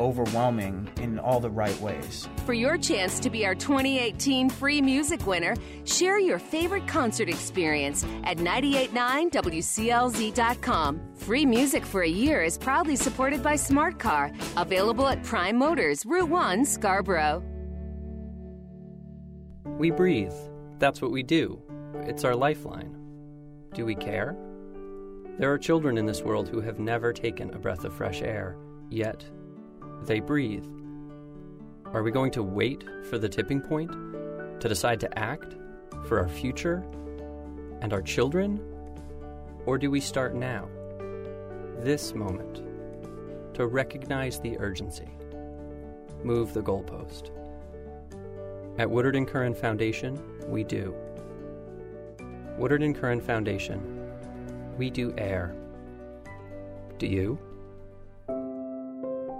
overwhelming 0.00 0.90
in 1.00 1.18
all 1.18 1.40
the 1.40 1.50
right 1.50 1.78
ways. 1.80 2.28
For 2.46 2.52
your 2.52 2.78
chance 2.78 3.18
to 3.20 3.30
be 3.30 3.46
our 3.46 3.54
2018 3.54 4.50
free 4.50 4.82
music 4.82 5.26
winner, 5.26 5.54
share 5.84 6.18
your 6.18 6.38
favorite 6.38 6.86
concert 6.86 7.28
experience 7.28 8.04
at 8.24 8.38
989WCLZ.com. 8.38 11.00
Free 11.16 11.46
music 11.46 11.84
for 11.84 12.02
a 12.02 12.08
year 12.08 12.42
is 12.42 12.58
proudly 12.58 12.96
supported 12.96 13.42
by 13.42 13.56
Smart 13.56 13.98
Car, 13.98 14.30
available 14.56 15.08
at 15.08 15.22
Prime 15.22 15.56
Motors, 15.56 16.04
Route 16.06 16.28
1, 16.28 16.64
Scarborough. 16.64 17.42
We 19.64 19.90
breathe. 19.90 20.32
That's 20.78 21.02
what 21.02 21.10
we 21.10 21.22
do. 21.22 21.60
It's 22.06 22.24
our 22.24 22.36
lifeline. 22.36 22.96
Do 23.72 23.84
we 23.84 23.94
care? 23.94 24.36
There 25.38 25.52
are 25.52 25.58
children 25.58 25.98
in 25.98 26.06
this 26.06 26.22
world 26.22 26.48
who 26.48 26.60
have 26.60 26.78
never 26.78 27.12
taken 27.12 27.52
a 27.52 27.58
breath 27.58 27.84
of 27.84 27.92
fresh 27.92 28.22
air, 28.22 28.56
yet 28.88 29.24
they 30.02 30.20
breathe. 30.20 30.66
Are 31.86 32.02
we 32.02 32.10
going 32.10 32.32
to 32.32 32.42
wait 32.42 32.84
for 33.08 33.18
the 33.18 33.28
tipping 33.28 33.60
point 33.60 33.90
to 34.60 34.68
decide 34.68 35.00
to 35.00 35.18
act 35.18 35.54
for 36.06 36.18
our 36.18 36.28
future 36.28 36.84
and 37.80 37.92
our 37.92 38.02
children? 38.02 38.60
Or 39.66 39.78
do 39.78 39.90
we 39.90 40.00
start 40.00 40.34
now, 40.34 40.68
this 41.78 42.14
moment, 42.14 42.62
to 43.54 43.66
recognize 43.66 44.40
the 44.40 44.58
urgency? 44.58 45.08
Move 46.22 46.52
the 46.52 46.62
goalpost. 46.62 47.30
At 48.78 48.90
Woodard 48.90 49.14
and 49.14 49.28
Curran 49.28 49.54
Foundation, 49.54 50.20
we 50.48 50.64
do. 50.64 50.94
Woodard 52.58 52.82
and 52.82 52.94
Curran 52.94 53.20
Foundation, 53.20 54.10
we 54.76 54.90
do 54.90 55.14
air. 55.16 55.54
Do 56.98 57.06
you? 57.06 57.38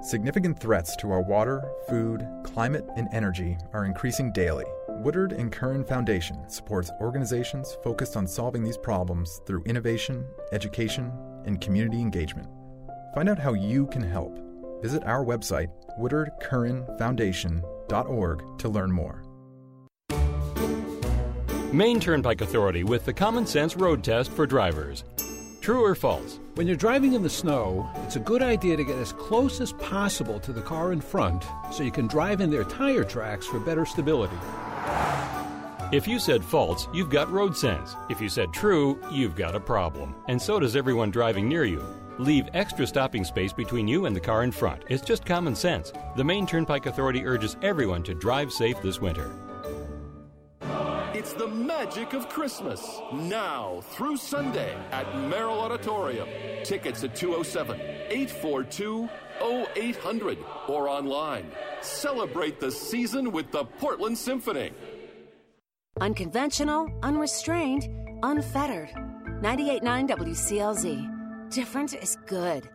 Significant 0.04 0.56
threats 0.58 0.94
to 0.96 1.12
our 1.12 1.22
water, 1.22 1.62
food, 1.88 2.28
climate, 2.42 2.84
and 2.94 3.08
energy 3.10 3.56
are 3.72 3.86
increasing 3.86 4.30
daily. 4.32 4.66
Woodard 4.86 5.32
and 5.32 5.50
Curran 5.50 5.82
Foundation 5.82 6.46
supports 6.46 6.90
organizations 7.00 7.78
focused 7.82 8.14
on 8.14 8.26
solving 8.26 8.62
these 8.62 8.76
problems 8.76 9.40
through 9.46 9.62
innovation, 9.62 10.26
education, 10.52 11.10
and 11.46 11.58
community 11.58 12.02
engagement. 12.02 12.48
Find 13.14 13.30
out 13.30 13.38
how 13.38 13.54
you 13.54 13.86
can 13.86 14.02
help. 14.02 14.38
Visit 14.82 15.02
our 15.04 15.24
website, 15.24 15.70
woodardcurranfoundation.org, 15.98 18.58
to 18.58 18.68
learn 18.68 18.92
more. 18.92 19.22
Maine 21.72 21.98
Turnpike 21.98 22.42
Authority 22.42 22.84
with 22.84 23.06
the 23.06 23.14
Common 23.14 23.46
Sense 23.46 23.74
Road 23.74 24.04
Test 24.04 24.30
for 24.30 24.46
drivers. 24.46 25.04
True 25.62 25.82
or 25.82 25.94
false? 25.94 26.40
When 26.54 26.68
you're 26.68 26.76
driving 26.76 27.14
in 27.14 27.22
the 27.24 27.28
snow, 27.28 27.90
it's 28.04 28.14
a 28.14 28.20
good 28.20 28.40
idea 28.40 28.76
to 28.76 28.84
get 28.84 28.96
as 28.98 29.12
close 29.12 29.60
as 29.60 29.72
possible 29.72 30.38
to 30.38 30.52
the 30.52 30.62
car 30.62 30.92
in 30.92 31.00
front 31.00 31.44
so 31.72 31.82
you 31.82 31.90
can 31.90 32.06
drive 32.06 32.40
in 32.40 32.48
their 32.48 32.62
tire 32.62 33.02
tracks 33.02 33.44
for 33.44 33.58
better 33.58 33.84
stability. 33.84 34.36
If 35.90 36.06
you 36.06 36.20
said 36.20 36.44
false, 36.44 36.86
you've 36.94 37.10
got 37.10 37.28
road 37.28 37.56
sense. 37.56 37.96
If 38.08 38.20
you 38.20 38.28
said 38.28 38.52
true, 38.52 39.00
you've 39.10 39.34
got 39.34 39.56
a 39.56 39.60
problem. 39.60 40.14
And 40.28 40.40
so 40.40 40.60
does 40.60 40.76
everyone 40.76 41.10
driving 41.10 41.48
near 41.48 41.64
you. 41.64 41.84
Leave 42.18 42.48
extra 42.54 42.86
stopping 42.86 43.24
space 43.24 43.52
between 43.52 43.88
you 43.88 44.06
and 44.06 44.14
the 44.14 44.20
car 44.20 44.44
in 44.44 44.52
front. 44.52 44.84
It's 44.88 45.02
just 45.02 45.26
common 45.26 45.56
sense. 45.56 45.92
The 46.14 46.22
Maine 46.22 46.46
Turnpike 46.46 46.86
Authority 46.86 47.26
urges 47.26 47.56
everyone 47.62 48.04
to 48.04 48.14
drive 48.14 48.52
safe 48.52 48.80
this 48.80 49.00
winter. 49.00 49.32
It's 51.24 51.32
the 51.32 51.48
magic 51.48 52.12
of 52.12 52.28
Christmas. 52.28 53.00
Now 53.10 53.80
through 53.92 54.18
Sunday 54.18 54.76
at 54.92 55.06
Merrill 55.20 55.58
Auditorium. 55.58 56.28
Tickets 56.64 57.02
at 57.02 57.16
207 57.16 57.80
842 57.80 59.08
0800 59.40 60.36
or 60.68 60.86
online. 60.86 61.50
Celebrate 61.80 62.60
the 62.60 62.70
season 62.70 63.32
with 63.32 63.50
the 63.52 63.64
Portland 63.64 64.18
Symphony. 64.18 64.72
Unconventional, 65.98 66.90
unrestrained, 67.02 67.88
unfettered. 68.22 68.90
98.9 69.40 70.10
WCLZ. 70.10 71.50
Different 71.50 71.94
is 71.94 72.18
good. 72.26 72.68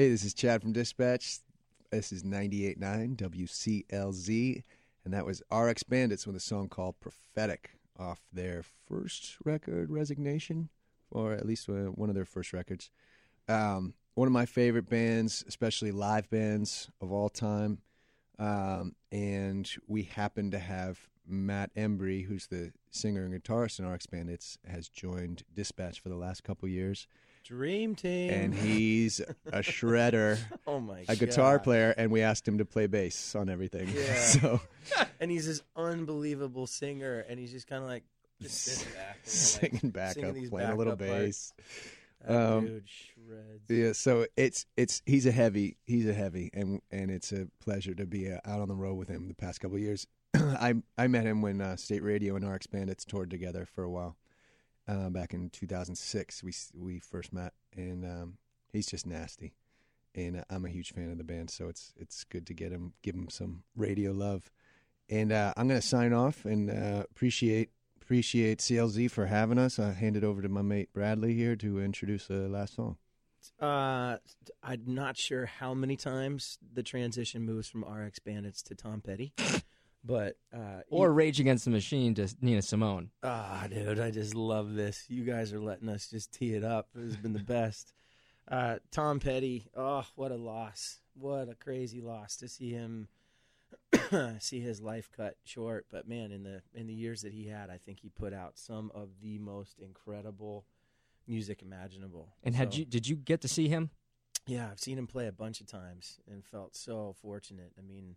Hey, 0.00 0.08
this 0.08 0.24
is 0.24 0.32
Chad 0.32 0.62
from 0.62 0.72
Dispatch. 0.72 1.40
This 1.90 2.10
is 2.10 2.22
98.9 2.22 3.16
WCLZ, 3.16 4.62
and 5.04 5.12
that 5.12 5.26
was 5.26 5.42
RX 5.52 5.82
Bandits 5.82 6.26
with 6.26 6.34
a 6.34 6.40
song 6.40 6.70
called 6.70 6.98
Prophetic 7.00 7.72
off 7.98 8.22
their 8.32 8.64
first 8.88 9.36
record, 9.44 9.90
Resignation, 9.90 10.70
or 11.10 11.34
at 11.34 11.44
least 11.44 11.68
uh, 11.68 11.90
one 11.92 12.08
of 12.08 12.14
their 12.14 12.24
first 12.24 12.54
records. 12.54 12.90
Um, 13.46 13.92
one 14.14 14.26
of 14.26 14.32
my 14.32 14.46
favorite 14.46 14.88
bands, 14.88 15.44
especially 15.46 15.92
live 15.92 16.30
bands 16.30 16.90
of 17.02 17.12
all 17.12 17.28
time. 17.28 17.82
Um, 18.38 18.94
and 19.12 19.70
we 19.86 20.04
happen 20.04 20.50
to 20.52 20.58
have 20.58 20.98
Matt 21.28 21.74
Embry, 21.74 22.24
who's 22.24 22.46
the 22.46 22.72
singer 22.90 23.26
and 23.26 23.34
guitarist 23.34 23.78
in 23.78 23.86
RX 23.86 24.06
Bandits, 24.06 24.56
has 24.66 24.88
joined 24.88 25.42
Dispatch 25.54 26.00
for 26.00 26.08
the 26.08 26.16
last 26.16 26.42
couple 26.42 26.70
years. 26.70 27.06
Dream 27.44 27.94
Team. 27.94 28.30
And 28.30 28.54
he's 28.54 29.20
a 29.46 29.60
shredder, 29.60 30.38
Oh 30.66 30.80
my 30.80 31.04
a 31.08 31.16
guitar 31.16 31.58
player, 31.58 31.94
and 31.96 32.10
we 32.10 32.22
asked 32.22 32.46
him 32.46 32.58
to 32.58 32.64
play 32.64 32.86
bass 32.86 33.34
on 33.34 33.48
everything. 33.48 33.88
Yeah. 33.94 34.14
so 34.18 34.60
and 35.20 35.30
he's 35.30 35.46
this 35.46 35.62
unbelievable 35.76 36.66
singer, 36.66 37.24
and 37.28 37.38
he's 37.38 37.52
just 37.52 37.66
kind 37.66 37.82
of 37.82 37.88
like 37.88 38.04
just 38.40 38.56
sitting 38.56 38.88
back, 38.92 38.96
and, 38.96 39.06
like, 39.16 39.26
singing 39.26 39.90
back 39.90 40.12
singing 40.14 40.30
up, 40.30 40.34
these 40.34 40.50
playing 40.50 40.70
a 40.70 40.76
little 40.76 40.96
backup 40.96 41.16
parts. 41.16 41.52
bass. 41.56 41.66
That 42.26 42.52
Um, 42.56 42.66
dude 42.66 42.84
shreds. 42.86 43.70
Yeah, 43.70 43.92
so 43.92 44.26
it's 44.36 44.66
it's 44.76 45.02
he's 45.06 45.26
a 45.26 45.32
heavy, 45.32 45.76
he's 45.86 46.06
a 46.06 46.12
heavy, 46.12 46.50
and 46.52 46.80
and 46.90 47.10
it's 47.10 47.32
a 47.32 47.48
pleasure 47.60 47.94
to 47.94 48.06
be 48.06 48.30
uh, 48.30 48.38
out 48.44 48.60
on 48.60 48.68
the 48.68 48.74
road 48.74 48.94
with 48.94 49.08
him 49.08 49.28
the 49.28 49.34
past 49.34 49.60
couple 49.60 49.76
of 49.76 49.82
years. 49.82 50.06
I 50.34 50.74
I 50.98 51.06
met 51.06 51.24
him 51.24 51.40
when 51.42 51.60
uh, 51.60 51.76
State 51.76 52.02
Radio 52.02 52.36
and 52.36 52.48
RX 52.48 52.66
Bandits 52.66 53.04
toured 53.04 53.30
together 53.30 53.66
for 53.66 53.82
a 53.84 53.90
while, 53.90 54.16
uh, 54.90 55.08
back 55.08 55.32
in 55.32 55.50
2006. 55.50 56.42
We 56.42 56.52
we 56.74 56.98
first 56.98 57.32
met, 57.32 57.52
and 57.76 58.04
um, 58.04 58.38
he's 58.72 58.86
just 58.86 59.06
nasty, 59.06 59.54
and 60.14 60.38
uh, 60.38 60.44
I'm 60.50 60.64
a 60.64 60.68
huge 60.68 60.92
fan 60.92 61.10
of 61.10 61.18
the 61.18 61.24
band. 61.24 61.50
So 61.50 61.68
it's 61.68 61.92
it's 61.96 62.24
good 62.24 62.46
to 62.48 62.54
get 62.54 62.72
him, 62.72 62.92
give 63.02 63.14
him 63.14 63.28
some 63.30 63.62
radio 63.76 64.12
love, 64.12 64.50
and 65.08 65.32
uh, 65.32 65.52
I'm 65.56 65.68
gonna 65.68 65.80
sign 65.80 66.12
off 66.12 66.44
and 66.44 66.70
uh, 66.70 67.04
appreciate 67.10 67.70
appreciate 68.02 68.58
CLZ 68.58 69.10
for 69.10 69.26
having 69.26 69.58
us. 69.58 69.78
I 69.78 69.92
hand 69.92 70.16
it 70.16 70.24
over 70.24 70.42
to 70.42 70.48
my 70.48 70.62
mate 70.62 70.92
Bradley 70.92 71.34
here 71.34 71.54
to 71.56 71.80
introduce 71.80 72.26
the 72.26 72.48
last 72.48 72.74
song. 72.74 72.96
Uh, 73.58 74.16
I'm 74.62 74.82
not 74.86 75.16
sure 75.16 75.46
how 75.46 75.72
many 75.72 75.96
times 75.96 76.58
the 76.74 76.82
transition 76.82 77.42
moves 77.42 77.68
from 77.68 77.84
RX 77.84 78.18
Bandits 78.18 78.62
to 78.64 78.74
Tom 78.74 79.00
Petty, 79.00 79.32
but 80.04 80.36
uh, 80.52 80.80
Or 80.88 81.12
Rage 81.12 81.40
Against 81.40 81.64
the 81.64 81.70
Machine 81.70 82.14
to 82.14 82.28
Nina 82.40 82.62
Simone. 82.62 83.10
Ah, 83.22 83.66
dude, 83.70 84.00
I 84.00 84.10
just 84.10 84.34
love 84.34 84.74
this. 84.74 85.04
You 85.08 85.24
guys 85.24 85.52
are 85.52 85.60
letting 85.60 85.88
us 85.88 86.08
just 86.08 86.32
tee 86.32 86.54
it 86.54 86.64
up. 86.64 86.88
It 86.96 87.02
has 87.02 87.16
been 87.16 87.32
the 87.32 87.38
best. 87.40 87.92
Uh, 88.48 88.80
Tom 88.90 89.20
Petty, 89.20 89.68
oh, 89.76 90.04
what 90.16 90.32
a 90.32 90.36
loss. 90.36 90.98
What 91.14 91.48
a 91.48 91.54
crazy 91.54 92.00
loss 92.00 92.34
to 92.38 92.48
see 92.48 92.70
him 92.70 93.06
see 94.40 94.58
his 94.58 94.80
life 94.80 95.08
cut 95.16 95.36
short. 95.44 95.86
But 95.88 96.08
man, 96.08 96.32
in 96.32 96.42
the 96.42 96.60
in 96.74 96.88
the 96.88 96.92
years 96.92 97.22
that 97.22 97.32
he 97.32 97.46
had, 97.46 97.70
I 97.70 97.76
think 97.78 98.00
he 98.00 98.08
put 98.08 98.32
out 98.34 98.58
some 98.58 98.90
of 98.92 99.08
the 99.22 99.38
most 99.38 99.78
incredible 99.78 100.64
music 101.28 101.62
imaginable. 101.62 102.30
And 102.42 102.56
had 102.56 102.72
So- 102.72 102.80
you 102.80 102.84
did 102.86 103.06
you 103.06 103.14
get 103.14 103.40
to 103.42 103.48
see 103.48 103.68
him? 103.68 103.90
yeah, 104.48 104.68
I've 104.72 104.80
seen 104.80 104.98
him 104.98 105.06
play 105.06 105.28
a 105.28 105.32
bunch 105.32 105.60
of 105.60 105.68
times 105.68 106.18
and 106.28 106.44
felt 106.44 106.74
so 106.74 107.14
fortunate. 107.22 107.72
I 107.78 107.82
mean, 107.82 108.16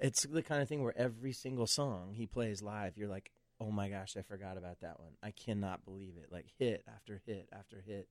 it's 0.00 0.22
the 0.22 0.42
kind 0.42 0.62
of 0.62 0.68
thing 0.68 0.82
where 0.82 0.96
every 0.96 1.32
single 1.32 1.66
song 1.66 2.12
he 2.14 2.26
plays 2.26 2.62
live, 2.62 2.96
you're 2.96 3.08
like, 3.08 3.30
oh 3.60 3.70
my 3.70 3.88
gosh, 3.88 4.16
I 4.16 4.22
forgot 4.22 4.56
about 4.56 4.80
that 4.80 4.98
one. 4.98 5.12
I 5.22 5.30
cannot 5.30 5.84
believe 5.84 6.14
it. 6.16 6.32
Like 6.32 6.46
hit 6.58 6.84
after 6.92 7.20
hit 7.26 7.48
after 7.52 7.82
hit. 7.86 8.08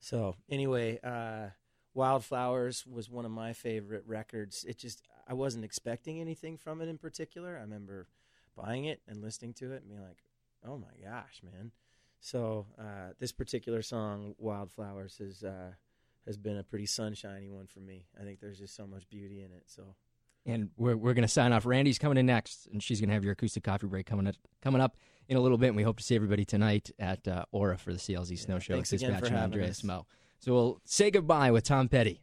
So, 0.00 0.34
anyway, 0.50 0.98
uh, 1.02 1.50
Wildflowers 1.94 2.86
was 2.86 3.10
one 3.10 3.24
of 3.24 3.30
my 3.30 3.52
favorite 3.52 4.04
records. 4.06 4.64
It 4.66 4.78
just, 4.78 5.02
I 5.28 5.34
wasn't 5.34 5.64
expecting 5.64 6.20
anything 6.20 6.56
from 6.56 6.80
it 6.80 6.88
in 6.88 6.98
particular. 6.98 7.56
I 7.56 7.60
remember 7.60 8.08
buying 8.56 8.86
it 8.86 9.00
and 9.06 9.22
listening 9.22 9.52
to 9.54 9.72
it 9.72 9.82
and 9.82 9.90
being 9.90 10.02
like, 10.02 10.24
oh 10.66 10.78
my 10.78 11.08
gosh, 11.08 11.40
man. 11.44 11.70
So, 12.20 12.66
uh, 12.78 13.12
this 13.18 13.32
particular 13.32 13.82
song, 13.82 14.34
Wildflowers, 14.38 15.20
is. 15.20 15.42
Uh, 15.44 15.72
has 16.26 16.36
been 16.36 16.56
a 16.56 16.62
pretty 16.62 16.86
sunshiny 16.86 17.50
one 17.50 17.66
for 17.66 17.80
me. 17.80 18.06
I 18.18 18.24
think 18.24 18.40
there's 18.40 18.58
just 18.58 18.76
so 18.76 18.86
much 18.86 19.08
beauty 19.08 19.42
in 19.42 19.52
it. 19.52 19.64
So 19.66 19.94
And 20.44 20.70
we're 20.76 20.96
we're 20.96 21.14
gonna 21.14 21.28
sign 21.28 21.52
off. 21.52 21.64
Randy's 21.66 21.98
coming 21.98 22.18
in 22.18 22.26
next, 22.26 22.66
and 22.72 22.82
she's 22.82 23.00
gonna 23.00 23.12
have 23.12 23.24
your 23.24 23.32
acoustic 23.32 23.62
coffee 23.62 23.86
break 23.86 24.06
coming 24.06 24.26
up, 24.26 24.34
coming 24.60 24.80
up 24.80 24.96
in 25.28 25.36
a 25.36 25.40
little 25.40 25.58
bit. 25.58 25.68
And 25.68 25.76
we 25.76 25.82
hope 25.84 25.98
to 25.98 26.04
see 26.04 26.16
everybody 26.16 26.44
tonight 26.44 26.90
at 26.98 27.26
uh, 27.28 27.44
Aura 27.52 27.78
for 27.78 27.92
the 27.92 27.98
CLZ 27.98 28.38
Snow 28.38 28.58
Show. 28.58 28.74
thanks 28.74 28.92
again 28.92 29.18
for 29.18 29.26
having 29.26 29.38
Andreas 29.38 29.78
us. 29.78 29.84
Moe. 29.84 30.06
So 30.40 30.52
we'll 30.52 30.80
say 30.84 31.10
goodbye 31.12 31.52
with 31.52 31.64
Tom 31.64 31.88
Petty. 31.88 32.20